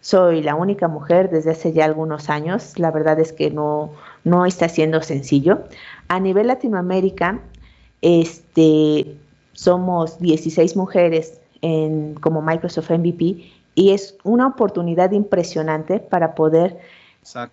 Soy 0.00 0.42
la 0.42 0.54
única 0.54 0.88
mujer 0.88 1.28
desde 1.28 1.50
hace 1.50 1.74
ya 1.74 1.84
algunos 1.84 2.30
años. 2.30 2.78
La 2.78 2.90
verdad 2.90 3.20
es 3.20 3.34
que 3.34 3.50
no, 3.50 3.90
no 4.24 4.46
está 4.46 4.70
siendo 4.70 5.02
sencillo. 5.02 5.64
A 6.08 6.18
nivel 6.20 6.46
Latinoamérica, 6.46 7.40
este, 8.02 9.16
somos 9.52 10.18
16 10.18 10.76
mujeres 10.76 11.40
en, 11.62 12.14
como 12.14 12.42
Microsoft 12.42 12.90
MVP 12.90 13.44
y 13.74 13.90
es 13.90 14.16
una 14.22 14.46
oportunidad 14.46 15.12
impresionante 15.12 16.00
para 16.00 16.34
poder 16.34 16.78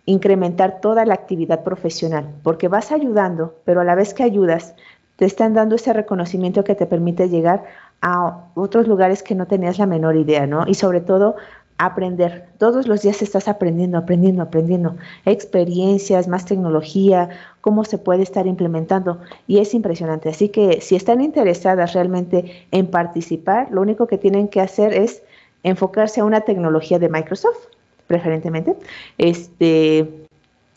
incrementar 0.05 0.81
toda 0.81 1.05
la 1.05 1.13
actividad 1.13 1.63
profesional, 1.63 2.27
porque 2.43 2.67
vas 2.67 2.91
ayudando, 2.91 3.55
pero 3.63 3.81
a 3.81 3.83
la 3.85 3.95
vez 3.95 4.13
que 4.13 4.23
ayudas, 4.23 4.75
te 5.15 5.25
están 5.25 5.53
dando 5.53 5.75
ese 5.75 5.93
reconocimiento 5.93 6.63
que 6.63 6.75
te 6.75 6.85
permite 6.85 7.29
llegar 7.29 7.63
a 8.01 8.45
otros 8.55 8.87
lugares 8.87 9.23
que 9.23 9.35
no 9.35 9.45
tenías 9.45 9.77
la 9.77 9.85
menor 9.85 10.15
idea, 10.15 10.47
¿no? 10.47 10.65
Y 10.67 10.73
sobre 10.73 10.99
todo 10.99 11.35
aprender. 11.81 12.45
Todos 12.59 12.87
los 12.87 13.01
días 13.01 13.23
estás 13.23 13.47
aprendiendo, 13.47 13.97
aprendiendo, 13.97 14.43
aprendiendo. 14.43 14.97
Experiencias, 15.25 16.27
más 16.27 16.45
tecnología, 16.45 17.29
cómo 17.61 17.85
se 17.85 17.97
puede 17.97 18.21
estar 18.21 18.45
implementando. 18.45 19.19
Y 19.47 19.57
es 19.57 19.73
impresionante. 19.73 20.29
Así 20.29 20.49
que 20.49 20.79
si 20.81 20.95
están 20.95 21.21
interesadas 21.21 21.93
realmente 21.93 22.67
en 22.69 22.85
participar, 22.85 23.67
lo 23.71 23.81
único 23.81 24.05
que 24.05 24.19
tienen 24.19 24.47
que 24.47 24.61
hacer 24.61 24.93
es 24.93 25.23
enfocarse 25.63 26.21
a 26.21 26.23
una 26.23 26.41
tecnología 26.41 26.99
de 26.99 27.09
Microsoft, 27.09 27.57
preferentemente. 28.05 28.75
Este, 29.17 30.07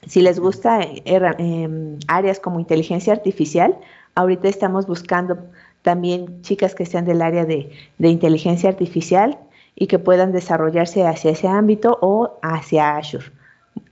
si 0.06 0.22
les 0.22 0.40
gusta 0.40 0.80
eh, 0.80 1.02
em, 1.04 1.98
áreas 2.08 2.40
como 2.40 2.60
inteligencia 2.60 3.12
artificial, 3.12 3.76
ahorita 4.14 4.48
estamos 4.48 4.86
buscando 4.86 5.36
también 5.82 6.40
chicas 6.40 6.74
que 6.74 6.86
sean 6.86 7.04
del 7.04 7.20
área 7.20 7.44
de, 7.44 7.70
de 7.98 8.08
inteligencia 8.08 8.70
artificial 8.70 9.38
y 9.74 9.86
que 9.86 9.98
puedan 9.98 10.32
desarrollarse 10.32 11.06
hacia 11.06 11.32
ese 11.32 11.48
ámbito 11.48 11.98
o 12.00 12.38
hacia 12.42 12.96
Azure. 12.96 13.26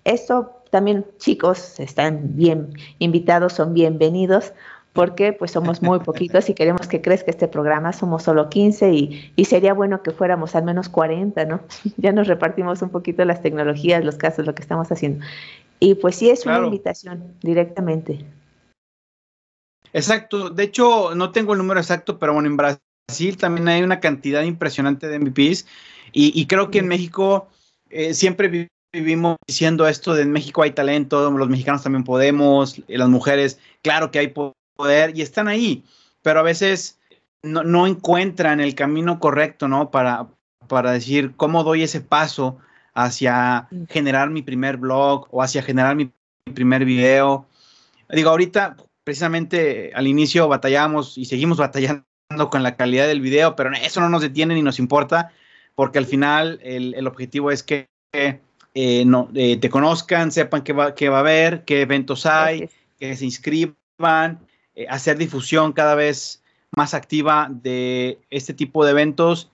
Esto 0.05 0.63
también, 0.71 1.05
chicos, 1.19 1.79
están 1.81 2.37
bien 2.37 2.73
invitados, 2.99 3.53
son 3.53 3.75
bienvenidos, 3.75 4.53
porque 4.93 5.33
pues 5.33 5.51
somos 5.51 5.83
muy 5.83 5.99
poquitos 6.05 6.49
y 6.49 6.55
queremos 6.55 6.87
que 6.87 7.03
crezca 7.03 7.31
este 7.31 7.49
programa, 7.49 7.93
somos 7.93 8.23
solo 8.23 8.49
15 8.49 8.93
y, 8.93 9.33
y, 9.37 9.45
sería 9.45 9.75
bueno 9.75 10.03
que 10.03 10.11
fuéramos 10.13 10.55
al 10.55 10.65
menos 10.65 10.89
40, 10.89 11.45
¿no? 11.45 11.61
ya 11.97 12.13
nos 12.13 12.27
repartimos 12.27 12.83
un 12.83 12.91
poquito 12.91 13.25
las 13.25 13.43
tecnologías, 13.43 14.05
los 14.05 14.17
casos, 14.17 14.47
lo 14.47 14.55
que 14.55 14.63
estamos 14.63 14.91
haciendo. 14.91 15.25
Y 15.81 15.97
pues 15.97 16.17
sí 16.17 16.31
es 16.31 16.47
una 16.47 16.59
invitación 16.59 17.35
directamente. 17.43 18.25
Exacto, 19.93 20.49
de 20.49 20.63
hecho 20.63 21.15
no 21.15 21.33
tengo 21.33 21.53
el 21.53 21.59
número 21.59 21.81
exacto, 21.81 22.19
pero 22.19 22.33
bueno, 22.33 22.49
en 22.49 22.57
Brasil 22.57 22.81
también 23.39 23.69
hay 23.69 23.83
una 23.83 24.01
cantidad 24.01 24.43
impresionante 24.43 25.09
de 25.09 25.19
MVPs 25.19 25.67
y, 26.13 26.47
creo 26.47 26.71
que 26.71 26.79
en 26.79 26.89
México 26.89 27.49
eh, 27.89 28.13
siempre 28.13 28.69
vivimos 28.93 29.37
diciendo 29.47 29.89
esto 29.89 30.15
de 30.15 30.23
en 30.23 30.33
México 30.33 30.63
hay 30.63 30.73
talento, 30.73 31.31
los 31.31 31.49
mexicanos 31.49 31.83
también 31.83 32.05
podemos, 32.05 32.83
las 32.87 33.09
mujeres, 33.09 33.59
claro 33.83 34.11
que 34.11 34.19
hay 34.19 34.35
poder 34.77 35.17
y 35.17 35.23
están 35.23 35.49
ahí, 35.49 35.85
pero 36.23 36.41
a 36.41 36.43
veces 36.43 36.99
no, 37.43 37.87
encuentran 37.87 38.61
el 38.61 38.75
camino 38.75 39.19
correcto, 39.19 39.69
¿no? 39.69 39.91
Para, 39.91 40.29
para 40.69 40.93
decir 40.93 41.33
cómo 41.37 41.65
doy 41.65 41.83
ese 41.83 42.01
paso 42.01 42.59
hacia 42.95 43.69
generar 43.89 44.31
mi 44.31 44.43
primer 44.43 44.77
blog 44.77 45.29
o 45.31 45.43
hacia 45.43 45.63
generar 45.63 45.97
mi 45.97 46.13
primer 46.55 46.85
video. 46.85 47.47
Digo, 48.11 48.31
ahorita 48.31 48.77
precisamente 49.03 49.93
al 49.95 50.07
inicio 50.07 50.47
batallamos 50.47 51.17
y 51.17 51.25
seguimos 51.25 51.59
batallando 51.59 52.05
con 52.51 52.63
la 52.63 52.77
calidad 52.77 53.07
del 53.07 53.21
video, 53.21 53.57
pero 53.57 53.73
eso 53.73 54.01
no 54.01 54.09
nos 54.09 54.23
detiene 54.23 54.55
ni 54.55 54.63
nos 54.63 54.79
importa, 54.79 55.33
porque 55.75 55.99
al 55.99 56.07
final 56.07 56.59
el, 56.63 57.07
objetivo 57.07 57.51
es 57.51 57.63
que 57.63 57.89
eh, 58.75 59.05
no, 59.07 59.29
eh, 59.35 59.57
te 59.59 59.71
conozcan, 59.71 60.33
sepan 60.33 60.63
qué 60.63 60.73
va, 60.73 60.95
qué 60.95 61.09
va 61.09 61.19
a 61.19 61.21
haber, 61.21 61.65
qué 61.65 61.83
eventos 61.83 62.27
hay, 62.27 62.69
que 62.99 63.15
se 63.17 63.25
inscriban, 63.25 64.41
eh, 64.75 64.87
hacer 64.89 65.19
difusión 65.19 65.73
cada 65.73 65.95
vez 65.95 66.43
más 66.75 66.95
activa 66.95 67.49
de 67.51 68.19
este 68.31 68.55
tipo 68.55 68.85
de 68.85 68.93
eventos. 68.93 69.51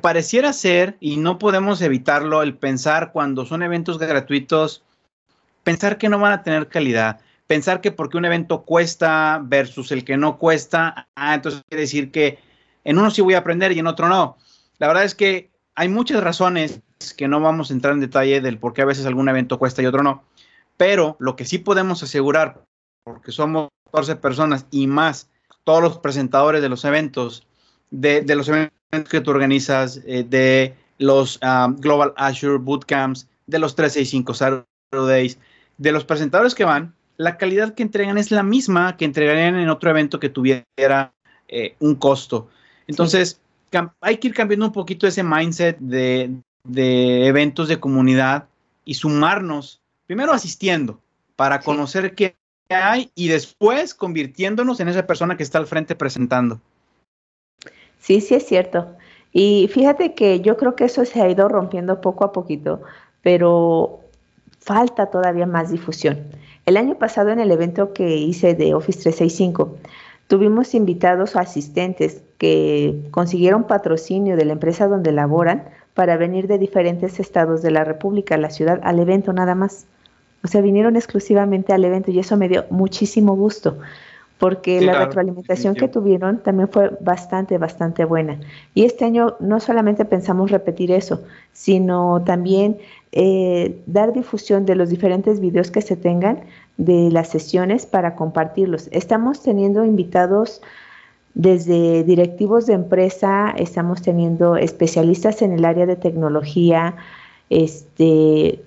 Pareciera 0.00 0.52
ser, 0.52 0.96
y 1.00 1.16
no 1.16 1.38
podemos 1.38 1.80
evitarlo, 1.80 2.42
el 2.42 2.56
pensar 2.56 3.12
cuando 3.12 3.46
son 3.46 3.62
eventos 3.62 3.98
gratuitos, 3.98 4.82
pensar 5.64 5.98
que 5.98 6.08
no 6.08 6.18
van 6.18 6.32
a 6.32 6.42
tener 6.42 6.68
calidad 6.68 7.20
pensar 7.48 7.80
que 7.80 7.90
porque 7.90 8.18
un 8.18 8.26
evento 8.26 8.62
cuesta 8.62 9.40
versus 9.42 9.90
el 9.90 10.04
que 10.04 10.16
no 10.16 10.38
cuesta, 10.38 11.08
ah, 11.16 11.34
entonces 11.34 11.62
quiere 11.68 11.80
decir 11.80 12.12
que 12.12 12.38
en 12.84 12.98
uno 12.98 13.10
sí 13.10 13.22
voy 13.22 13.34
a 13.34 13.38
aprender 13.38 13.72
y 13.72 13.80
en 13.80 13.88
otro 13.88 14.08
no. 14.08 14.36
La 14.78 14.86
verdad 14.86 15.04
es 15.04 15.16
que 15.16 15.50
hay 15.74 15.88
muchas 15.88 16.22
razones 16.22 16.82
que 17.16 17.26
no 17.26 17.40
vamos 17.40 17.70
a 17.70 17.74
entrar 17.74 17.94
en 17.94 18.00
detalle 18.00 18.40
del 18.40 18.58
por 18.58 18.74
qué 18.74 18.82
a 18.82 18.84
veces 18.84 19.06
algún 19.06 19.28
evento 19.28 19.58
cuesta 19.58 19.82
y 19.82 19.86
otro 19.86 20.02
no, 20.02 20.22
pero 20.76 21.16
lo 21.18 21.36
que 21.36 21.46
sí 21.46 21.58
podemos 21.58 22.02
asegurar, 22.02 22.62
porque 23.02 23.32
somos 23.32 23.68
14 23.86 24.16
personas 24.16 24.66
y 24.70 24.86
más 24.86 25.30
todos 25.64 25.82
los 25.82 25.98
presentadores 25.98 26.60
de 26.60 26.68
los 26.68 26.84
eventos, 26.84 27.46
de, 27.90 28.22
los 28.34 28.48
eventos 28.48 29.10
que 29.10 29.20
tú 29.22 29.30
organizas, 29.30 30.02
eh, 30.06 30.24
de 30.28 30.74
los 30.98 31.40
um, 31.42 31.76
Global 31.76 32.12
Azure 32.16 32.58
Bootcamps, 32.58 33.26
de 33.46 33.58
los 33.58 33.74
365 33.74 34.34
Saturdays, 34.34 35.38
de 35.78 35.92
los 35.92 36.04
presentadores 36.04 36.54
que 36.54 36.64
van, 36.64 36.94
la 37.18 37.36
calidad 37.36 37.74
que 37.74 37.82
entregan 37.82 38.16
es 38.16 38.30
la 38.30 38.42
misma 38.42 38.96
que 38.96 39.04
entregarían 39.04 39.56
en 39.56 39.68
otro 39.68 39.90
evento 39.90 40.20
que 40.20 40.30
tuviera 40.30 41.12
eh, 41.48 41.74
un 41.80 41.96
costo. 41.96 42.48
Entonces, 42.86 43.40
hay 44.00 44.16
que 44.16 44.28
ir 44.28 44.34
cambiando 44.34 44.66
un 44.66 44.72
poquito 44.72 45.06
ese 45.06 45.22
mindset 45.22 45.76
de, 45.78 46.30
eventos 46.64 47.68
de 47.68 47.80
comunidad 47.80 48.46
y 48.84 48.94
sumarnos, 48.94 49.82
primero 50.06 50.32
asistiendo 50.32 51.00
para 51.36 51.60
conocer 51.60 52.14
qué 52.14 52.36
hay 52.70 53.10
y 53.14 53.28
después 53.28 53.94
convirtiéndonos 53.94 54.80
en 54.80 54.88
esa 54.88 55.06
persona 55.06 55.36
que 55.36 55.42
está 55.42 55.58
al 55.58 55.66
frente 55.66 55.96
presentando. 55.96 56.60
Sí, 57.98 58.20
sí 58.20 58.36
es 58.36 58.46
cierto. 58.46 58.96
Y 59.32 59.68
fíjate 59.72 60.14
que 60.14 60.40
yo 60.40 60.56
creo 60.56 60.76
que 60.76 60.84
eso 60.84 61.04
se 61.04 61.20
ha 61.20 61.28
ido 61.28 61.48
rompiendo 61.48 62.00
poco 62.00 62.24
a 62.24 62.32
poquito, 62.32 62.80
pero 63.22 64.00
falta 64.60 65.10
todavía 65.10 65.46
más 65.46 65.70
difusión. 65.70 66.28
El 66.68 66.76
año 66.76 66.96
pasado 66.96 67.30
en 67.30 67.40
el 67.40 67.50
evento 67.50 67.94
que 67.94 68.18
hice 68.18 68.52
de 68.52 68.74
Office 68.74 69.00
365, 69.00 69.78
tuvimos 70.26 70.74
invitados 70.74 71.34
o 71.34 71.38
asistentes 71.38 72.20
que 72.36 73.08
consiguieron 73.10 73.66
patrocinio 73.66 74.36
de 74.36 74.44
la 74.44 74.52
empresa 74.52 74.86
donde 74.86 75.10
laboran 75.10 75.64
para 75.94 76.18
venir 76.18 76.46
de 76.46 76.58
diferentes 76.58 77.20
estados 77.20 77.62
de 77.62 77.70
la 77.70 77.84
República, 77.84 78.36
la 78.36 78.50
ciudad, 78.50 78.80
al 78.82 78.98
evento 78.98 79.32
nada 79.32 79.54
más. 79.54 79.86
O 80.44 80.48
sea, 80.48 80.60
vinieron 80.60 80.96
exclusivamente 80.96 81.72
al 81.72 81.86
evento 81.86 82.10
y 82.10 82.18
eso 82.18 82.36
me 82.36 82.50
dio 82.50 82.66
muchísimo 82.68 83.34
gusto 83.34 83.78
porque 84.38 84.80
la 84.80 85.04
retroalimentación 85.04 85.74
que 85.74 85.88
tuvieron 85.88 86.38
también 86.38 86.68
fue 86.68 86.96
bastante, 87.00 87.58
bastante 87.58 88.04
buena. 88.04 88.38
Y 88.72 88.84
este 88.84 89.04
año 89.04 89.36
no 89.40 89.58
solamente 89.58 90.04
pensamos 90.04 90.52
repetir 90.52 90.92
eso, 90.92 91.22
sino 91.52 92.22
también 92.24 92.78
eh, 93.10 93.80
dar 93.86 94.12
difusión 94.12 94.64
de 94.64 94.76
los 94.76 94.90
diferentes 94.90 95.40
videos 95.40 95.72
que 95.72 95.82
se 95.82 95.96
tengan 95.96 96.40
de 96.76 97.10
las 97.10 97.28
sesiones 97.28 97.84
para 97.84 98.14
compartirlos. 98.14 98.88
Estamos 98.92 99.42
teniendo 99.42 99.84
invitados 99.84 100.62
desde 101.34 102.04
directivos 102.04 102.66
de 102.66 102.74
empresa, 102.74 103.52
estamos 103.56 104.02
teniendo 104.02 104.56
especialistas 104.56 105.42
en 105.42 105.52
el 105.52 105.64
área 105.64 105.86
de 105.86 105.96
tecnología, 105.96 106.94
este, 107.50 108.60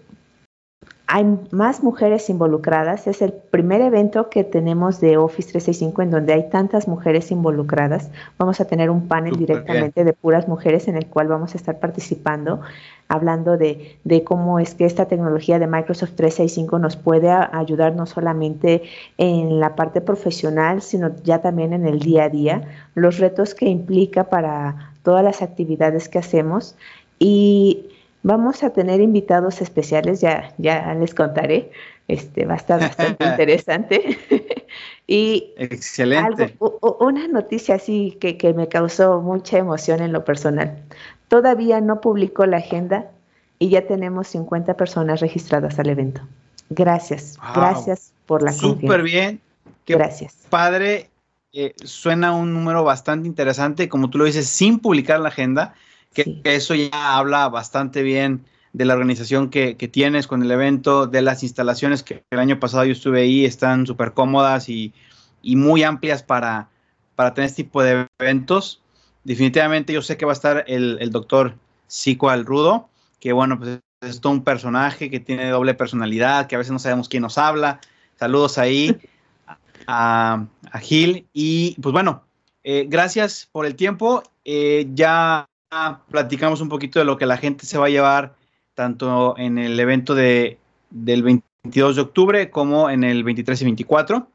hay 1.13 1.25
más 1.51 1.83
mujeres 1.83 2.29
involucradas. 2.29 3.05
Es 3.05 3.21
el 3.21 3.33
primer 3.33 3.81
evento 3.81 4.29
que 4.29 4.45
tenemos 4.45 5.01
de 5.01 5.17
Office 5.17 5.51
365 5.51 6.03
en 6.03 6.11
donde 6.11 6.31
hay 6.31 6.49
tantas 6.49 6.87
mujeres 6.87 7.31
involucradas. 7.31 8.09
Vamos 8.37 8.61
a 8.61 8.65
tener 8.65 8.89
un 8.89 9.09
panel 9.09 9.35
directamente 9.35 10.05
de 10.05 10.13
puras 10.13 10.47
mujeres 10.47 10.87
en 10.87 10.95
el 10.95 11.07
cual 11.07 11.27
vamos 11.27 11.53
a 11.53 11.57
estar 11.57 11.81
participando, 11.81 12.61
hablando 13.09 13.57
de, 13.57 13.99
de, 14.05 14.23
cómo 14.23 14.57
es 14.57 14.73
que 14.73 14.85
esta 14.85 15.05
tecnología 15.09 15.59
de 15.59 15.67
Microsoft 15.67 16.13
365 16.15 16.79
nos 16.79 16.95
puede 16.95 17.29
ayudar 17.29 17.93
no 17.93 18.05
solamente 18.05 18.83
en 19.17 19.59
la 19.59 19.75
parte 19.75 19.99
profesional, 19.99 20.81
sino 20.81 21.13
ya 21.25 21.41
también 21.41 21.73
en 21.73 21.85
el 21.87 21.99
día 21.99 22.23
a 22.23 22.29
día, 22.29 22.61
los 22.95 23.17
retos 23.17 23.53
que 23.53 23.65
implica 23.65 24.29
para 24.29 24.93
todas 25.03 25.25
las 25.25 25.41
actividades 25.41 26.07
que 26.07 26.19
hacemos. 26.19 26.77
Y 27.19 27.89
Vamos 28.23 28.63
a 28.63 28.69
tener 28.69 29.01
invitados 29.01 29.61
especiales, 29.61 30.21
ya, 30.21 30.53
ya 30.57 30.93
les 30.93 31.15
contaré. 31.15 31.71
Este, 32.07 32.45
va 32.45 32.55
a 32.55 32.57
estar 32.57 32.79
bastante 32.79 33.25
interesante. 33.25 34.19
y 35.07 35.53
Excelente. 35.57 36.55
una 36.81 37.27
noticia 37.27 37.75
así 37.75 38.17
que, 38.19 38.37
que, 38.37 38.53
me 38.53 38.67
causó 38.67 39.21
mucha 39.21 39.57
emoción 39.57 40.01
en 40.01 40.11
lo 40.11 40.25
personal. 40.25 40.77
Todavía 41.29 41.79
no 41.81 42.01
publicó 42.01 42.45
la 42.45 42.57
agenda 42.57 43.09
y 43.59 43.69
ya 43.69 43.87
tenemos 43.87 44.27
50 44.27 44.75
personas 44.75 45.19
registradas 45.19 45.79
al 45.79 45.89
evento. 45.89 46.21
Gracias, 46.69 47.37
gracias 47.53 48.13
por 48.25 48.43
la 48.43 48.53
Súper 48.53 49.03
bien. 49.03 49.39
Gracias. 49.85 50.35
Padre, 50.49 51.09
eh, 51.53 51.73
suena 51.83 52.33
un 52.33 52.53
número 52.53 52.83
bastante 52.83 53.27
interesante, 53.27 53.89
como 53.89 54.09
tú 54.09 54.17
lo 54.17 54.25
dices, 54.25 54.47
sin 54.47 54.79
publicar 54.79 55.19
la 55.19 55.29
agenda, 55.29 55.73
que, 56.13 56.41
eso 56.43 56.75
ya 56.75 57.17
habla 57.17 57.49
bastante 57.49 58.03
bien 58.03 58.45
de 58.73 58.85
la 58.85 58.93
organización 58.93 59.49
que, 59.49 59.75
tienes 59.75 60.27
con 60.27 60.41
el 60.41 60.51
evento, 60.51 61.07
de 61.07 61.21
las 61.21 61.43
instalaciones 61.43 62.03
que 62.03 62.23
el 62.29 62.39
año 62.39 62.59
pasado 62.59 62.85
yo 62.85 62.93
estuve 62.93 63.21
ahí, 63.21 63.45
están 63.45 63.85
súper 63.85 64.13
cómodas 64.13 64.69
y, 64.69 64.93
muy 65.43 65.83
amplias 65.83 66.23
para, 66.23 66.69
para 67.15 67.33
tener 67.33 67.49
este 67.49 67.63
tipo 67.63 67.83
de 67.83 68.07
eventos. 68.19 68.81
Definitivamente 69.23 69.93
yo 69.93 70.01
sé 70.01 70.17
que 70.17 70.25
va 70.25 70.31
a 70.31 70.33
estar 70.33 70.63
el, 70.67 70.97
el 71.01 71.11
doctor 71.11 71.55
Sico 71.87 72.29
Al 72.29 72.45
Rudo, 72.45 72.89
que 73.19 73.33
bueno, 73.33 73.57
pues 73.59 73.79
es 74.01 74.19
todo 74.19 74.33
un 74.33 74.43
personaje 74.43 75.09
que 75.09 75.19
tiene 75.19 75.49
doble 75.49 75.73
personalidad, 75.73 76.47
que 76.47 76.55
a 76.55 76.57
veces 76.57 76.71
no 76.71 76.79
sabemos 76.79 77.07
quién 77.07 77.21
nos 77.21 77.37
habla. 77.37 77.79
Saludos 78.17 78.57
ahí 78.57 78.97
a, 79.87 80.47
Gil. 80.81 81.27
Y 81.33 81.79
pues 81.81 81.93
bueno, 81.93 82.23
eh, 82.63 82.85
gracias 82.87 83.47
por 83.51 83.65
el 83.65 83.75
tiempo. 83.75 84.23
Eh, 84.43 84.87
ya 84.93 85.47
platicamos 86.09 86.61
un 86.61 86.69
poquito 86.69 86.99
de 86.99 87.05
lo 87.05 87.17
que 87.17 87.25
la 87.25 87.37
gente 87.37 87.65
se 87.65 87.77
va 87.77 87.85
a 87.87 87.89
llevar 87.89 88.35
tanto 88.75 89.35
en 89.37 89.57
el 89.57 89.79
evento 89.79 90.15
de, 90.15 90.57
del 90.89 91.23
22 91.23 91.95
de 91.95 92.01
octubre 92.01 92.49
como 92.49 92.89
en 92.89 93.03
el 93.03 93.23
23 93.23 93.61
y 93.61 93.65
24. 93.65 94.27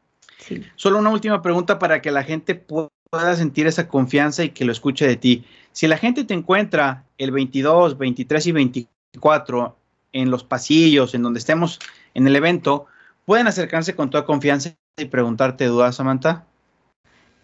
Solo 0.76 0.98
una 0.98 1.10
última 1.10 1.42
pregunta 1.42 1.78
para 1.78 2.00
que 2.00 2.10
la 2.10 2.22
gente 2.22 2.54
pueda 2.54 2.90
sentir 3.36 3.66
esa 3.66 3.88
confianza 3.88 4.44
y 4.44 4.50
que 4.50 4.64
lo 4.64 4.72
escuche 4.72 5.06
de 5.06 5.16
ti. 5.16 5.44
Si 5.72 5.86
la 5.86 5.98
gente 5.98 6.24
te 6.24 6.34
encuentra 6.34 7.04
el 7.18 7.30
22, 7.32 7.98
23 7.98 8.46
y 8.46 8.52
24 8.52 9.76
en 10.12 10.30
los 10.30 10.44
pasillos, 10.44 11.14
en 11.14 11.22
donde 11.22 11.38
estemos 11.38 11.78
en 12.14 12.26
el 12.26 12.36
evento, 12.36 12.86
pueden 13.24 13.46
acercarse 13.46 13.94
con 13.94 14.08
toda 14.10 14.24
confianza 14.24 14.74
y 14.96 15.06
preguntarte 15.06 15.66
dudas, 15.66 15.96
Samantha. 15.96 16.46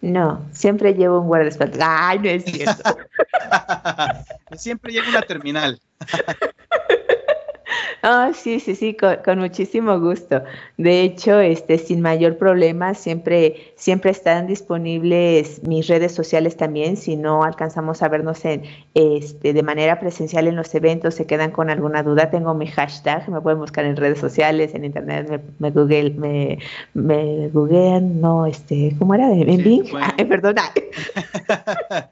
No, 0.03 0.45
siempre 0.51 0.93
llevo 0.95 1.21
un 1.21 1.27
guardaespaldas. 1.27 1.79
Ay, 1.81 2.19
no 2.19 2.27
es 2.27 2.43
cierto. 2.43 2.97
siempre 4.57 4.91
llevo 4.91 5.07
una 5.07 5.21
terminal. 5.21 5.79
Ah, 8.05 8.31
sí, 8.33 8.59
sí, 8.59 8.75
sí, 8.75 8.97
con, 8.97 9.39
muchísimo 9.39 9.97
gusto. 9.97 10.43
De 10.75 11.03
hecho, 11.03 11.39
este, 11.39 11.77
sin 11.77 12.01
mayor 12.01 12.37
problema, 12.37 12.95
siempre, 12.95 13.73
siempre 13.77 14.11
están 14.11 14.45
disponibles 14.45 15.63
mis 15.63 15.87
redes 15.87 16.11
sociales 16.11 16.57
también. 16.57 16.97
Si 16.97 17.15
no 17.15 17.45
alcanzamos 17.45 18.03
a 18.03 18.09
vernos 18.09 18.43
en, 18.43 18.63
este, 18.93 19.53
de 19.53 19.63
manera 19.63 20.01
presencial 20.01 20.47
en 20.47 20.57
los 20.57 20.75
eventos, 20.75 21.15
se 21.15 21.25
quedan 21.25 21.51
con 21.51 21.69
alguna 21.69 22.03
duda, 22.03 22.29
tengo 22.29 22.53
mi 22.53 22.67
hashtag, 22.67 23.29
me 23.29 23.39
pueden 23.39 23.59
buscar 23.59 23.85
en 23.85 23.95
redes 23.95 24.19
sociales, 24.19 24.75
en 24.75 24.83
internet, 24.83 25.29
me, 25.29 25.39
me 25.59 25.71
google, 25.71 26.09
me, 26.09 26.59
me 26.93 27.47
googlean, 27.53 28.19
no, 28.19 28.45
este, 28.45 28.93
¿cómo 28.99 29.15
era? 29.15 29.31
¿En 29.31 29.63
Bing? 29.63 29.85
Perdona. 30.27 30.63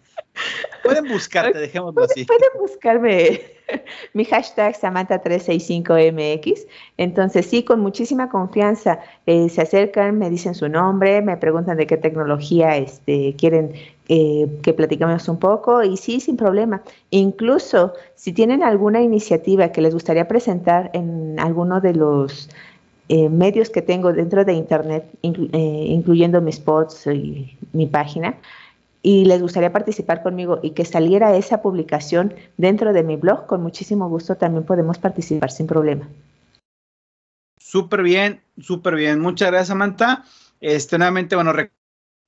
Pueden 0.84 1.10
buscarte, 1.10 1.60
dejémoslo 1.60 2.04
así. 2.04 2.24
Pueden 2.24 2.50
buscarme 2.58 3.42
mi 4.14 4.26
hashtag 4.26 4.76
Samantha365MX. 4.76 6.66
Entonces, 6.98 7.46
sí, 7.46 7.64
con 7.64 7.80
muchísima 7.80 8.30
confianza 8.30 9.00
eh, 9.26 9.50
se 9.50 9.62
acercan, 9.62 10.18
me 10.18 10.30
dicen 10.30 10.56
su 10.56 10.70
nombre, 10.70 11.22
me 11.22 11.38
preguntan 11.38 11.78
de 11.78 11.88
qué 11.88 11.98
tecnología 11.98 12.78
este, 12.78 13.36
quieren 13.38 13.74
eh, 14.10 14.48
que 14.62 14.74
platicemos 14.74 15.28
un 15.30 15.40
poco 15.40 15.84
y 15.84 15.98
sí, 15.98 16.20
sin 16.20 16.38
problema. 16.38 16.82
Incluso 17.10 17.94
si 18.16 18.34
tienen 18.34 18.64
alguna 18.64 19.02
iniciativa 19.02 19.72
que 19.72 19.82
les 19.82 19.94
gustaría 19.94 20.28
presentar 20.28 20.90
en 20.94 21.40
alguno 21.40 21.82
de 21.82 21.94
los 21.94 22.50
eh, 23.10 23.30
medios 23.30 23.70
que 23.70 23.82
tengo 23.82 24.14
dentro 24.14 24.46
de 24.46 24.54
Internet, 24.54 25.06
incluyendo 25.22 26.40
mis 26.40 26.56
spots 26.56 27.08
y 27.08 27.58
mi 27.74 27.86
página, 27.86 28.36
y 29.02 29.26
les 29.26 29.42
gustaría 29.42 29.72
participar 29.72 30.22
conmigo 30.22 30.60
y 30.62 30.72
que 30.72 30.86
saliera 30.86 31.36
esa 31.36 31.62
publicación 31.62 32.36
dentro 32.58 32.94
de 32.94 33.04
mi 33.04 33.16
blog, 33.16 33.48
con 33.48 33.62
muchísimo 33.62 34.08
gusto 34.10 34.36
también 34.36 34.64
podemos 34.64 34.98
participar 35.00 35.52
sin 35.52 35.68
problema. 35.68 36.08
Súper 37.60 38.04
bien, 38.04 38.42
súper 38.60 38.96
bien. 38.96 39.20
Muchas 39.20 39.50
gracias, 39.50 39.70
Samantha. 39.70 40.24
Este, 40.60 40.98
nuevamente, 40.98 41.36
bueno, 41.36 41.54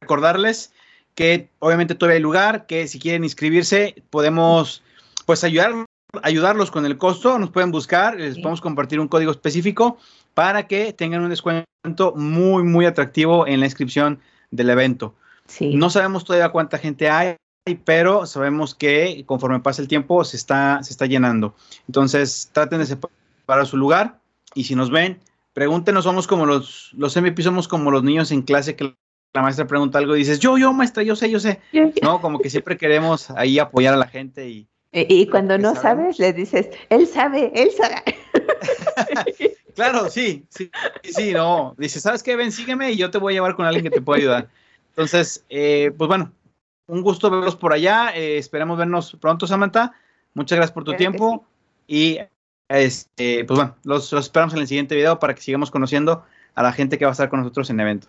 recordarles 0.01 0.73
que 1.15 1.49
obviamente 1.59 1.95
todavía 1.95 2.15
hay 2.15 2.21
lugar, 2.21 2.65
que 2.65 2.87
si 2.87 2.99
quieren 2.99 3.23
inscribirse, 3.23 3.95
podemos 4.09 4.83
pues 5.25 5.43
ayudar, 5.43 5.85
ayudarlos 6.23 6.71
con 6.71 6.85
el 6.85 6.97
costo, 6.97 7.37
nos 7.37 7.51
pueden 7.51 7.71
buscar, 7.71 8.15
les 8.15 8.35
podemos 8.35 8.61
compartir 8.61 8.99
un 8.99 9.07
código 9.07 9.31
específico 9.31 9.97
para 10.33 10.67
que 10.67 10.93
tengan 10.93 11.23
un 11.23 11.29
descuento 11.29 12.13
muy, 12.15 12.63
muy 12.63 12.85
atractivo 12.85 13.45
en 13.45 13.59
la 13.59 13.67
inscripción 13.67 14.19
del 14.49 14.69
evento. 14.71 15.15
No 15.61 15.89
sabemos 15.89 16.25
todavía 16.25 16.49
cuánta 16.49 16.77
gente 16.77 17.09
hay, 17.09 17.35
pero 17.85 18.25
sabemos 18.25 18.75
que 18.75 19.23
conforme 19.25 19.59
pasa 19.59 19.81
el 19.81 19.87
tiempo 19.87 20.23
se 20.23 20.37
está, 20.37 20.81
se 20.83 20.91
está 20.91 21.05
llenando. 21.05 21.55
Entonces, 21.87 22.49
traten 22.51 22.79
de 22.79 22.85
separar 22.85 23.65
su 23.65 23.77
lugar 23.77 24.19
y 24.53 24.65
si 24.65 24.75
nos 24.75 24.89
ven, 24.89 25.19
pregúntenos, 25.53 26.03
somos 26.03 26.27
como 26.27 26.45
los, 26.45 26.91
los 26.97 27.15
MVP, 27.15 27.41
somos 27.43 27.67
como 27.67 27.91
los 27.91 28.03
niños 28.03 28.31
en 28.31 28.41
clase 28.41 28.75
que 28.75 28.95
la 29.33 29.41
maestra 29.41 29.65
pregunta 29.65 29.97
algo 29.97 30.15
y 30.15 30.19
dices, 30.19 30.39
yo, 30.39 30.57
yo, 30.57 30.73
maestra, 30.73 31.03
yo 31.03 31.15
sé, 31.15 31.29
yo 31.29 31.39
sé. 31.39 31.59
No, 32.01 32.21
como 32.21 32.39
que 32.39 32.49
siempre 32.49 32.77
queremos 32.77 33.31
ahí 33.31 33.59
apoyar 33.59 33.93
a 33.93 33.97
la 33.97 34.07
gente 34.07 34.47
y... 34.47 34.67
Y, 34.95 35.25
cuando 35.25 35.57
no 35.57 35.73
sabes, 35.73 36.19
le 36.19 36.33
dices, 36.33 36.69
él 36.89 37.07
sabe, 37.07 37.51
él 37.55 37.71
sabe. 37.71 38.03
claro, 39.75 40.07
sí, 40.07 40.45
sí, 40.49 40.69
sí, 41.03 41.33
no. 41.33 41.73
Dices, 41.79 42.03
¿sabes 42.03 42.21
qué? 42.21 42.35
Ven, 42.35 42.51
sígueme 42.51 42.91
y 42.91 42.97
yo 42.97 43.09
te 43.09 43.17
voy 43.17 43.33
a 43.33 43.37
llevar 43.37 43.55
con 43.55 43.65
alguien 43.65 43.83
que 43.83 43.89
te 43.89 44.01
pueda 44.01 44.19
ayudar. 44.19 44.49
Entonces, 44.95 45.43
eh, 45.49 45.91
pues 45.97 46.07
bueno, 46.07 46.31
un 46.87 47.01
gusto 47.01 47.29
verlos 47.29 47.55
por 47.55 47.73
allá. 47.73 48.11
Eh, 48.15 48.37
esperamos 48.37 48.77
vernos 48.77 49.17
pronto, 49.19 49.47
Samantha. 49.47 49.93
Muchas 50.35 50.57
gracias 50.57 50.73
por 50.73 50.83
tu 50.83 50.93
tiempo. 50.93 51.45
Y 51.87 52.19
este, 52.69 53.43
pues 53.45 53.57
bueno, 53.57 53.75
los, 53.83 54.13
esperamos 54.13 54.53
en 54.53 54.61
el 54.61 54.67
siguiente 54.67 54.95
video 54.95 55.19
para 55.19 55.33
que 55.33 55.41
sigamos 55.41 55.71
conociendo 55.71 56.23
a 56.55 56.63
la 56.63 56.71
gente 56.71 56.97
que 56.97 57.05
va 57.05 57.11
a 57.11 57.13
estar 57.13 57.29
con 57.29 57.39
nosotros 57.39 57.69
en 57.69 57.79
el 57.79 57.87
evento. 57.87 58.07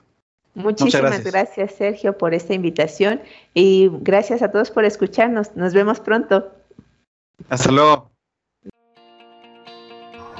Muchísimas 0.54 1.24
gracias. 1.24 1.74
Sergio, 1.74 2.16
por 2.16 2.32
esta 2.34 2.54
invitación 2.54 3.22
y 3.54 3.90
gracias 4.00 4.42
a 4.42 4.50
todos 4.50 4.70
por 4.70 4.84
escucharnos. 4.84 5.56
Nos 5.56 5.74
vemos 5.74 6.00
pronto. 6.00 6.52
Hasta 7.48 7.72
luego. 7.72 8.10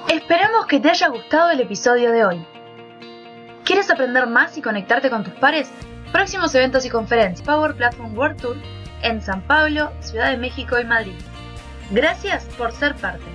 Esperamos 0.09 0.66
que 0.66 0.78
te 0.78 0.90
haya 0.90 1.09
gustado 1.09 1.50
el 1.50 1.61
episodio 1.61 2.12
de 2.12 2.24
hoy. 2.24 2.46
¿Quieres 3.64 3.90
aprender 3.90 4.26
más 4.26 4.57
y 4.59 4.62
conectarte 4.62 5.11
con 5.11 5.24
tus 5.24 5.33
pares? 5.35 5.70
Próximos 6.14 6.55
eventos 6.55 6.87
y 6.87 6.90
conferencias. 6.90 7.44
Power 7.44 7.74
Platform 7.74 8.16
World 8.16 8.40
Tour 8.40 8.57
en 9.03 9.20
San 9.20 9.42
Pablo, 9.48 9.90
Ciudad 9.98 10.31
de 10.31 10.37
México 10.37 10.79
y 10.79 10.85
Madrid. 10.85 11.18
Gracias 11.90 12.44
por 12.57 12.70
ser 12.70 12.94
parte. 12.94 13.34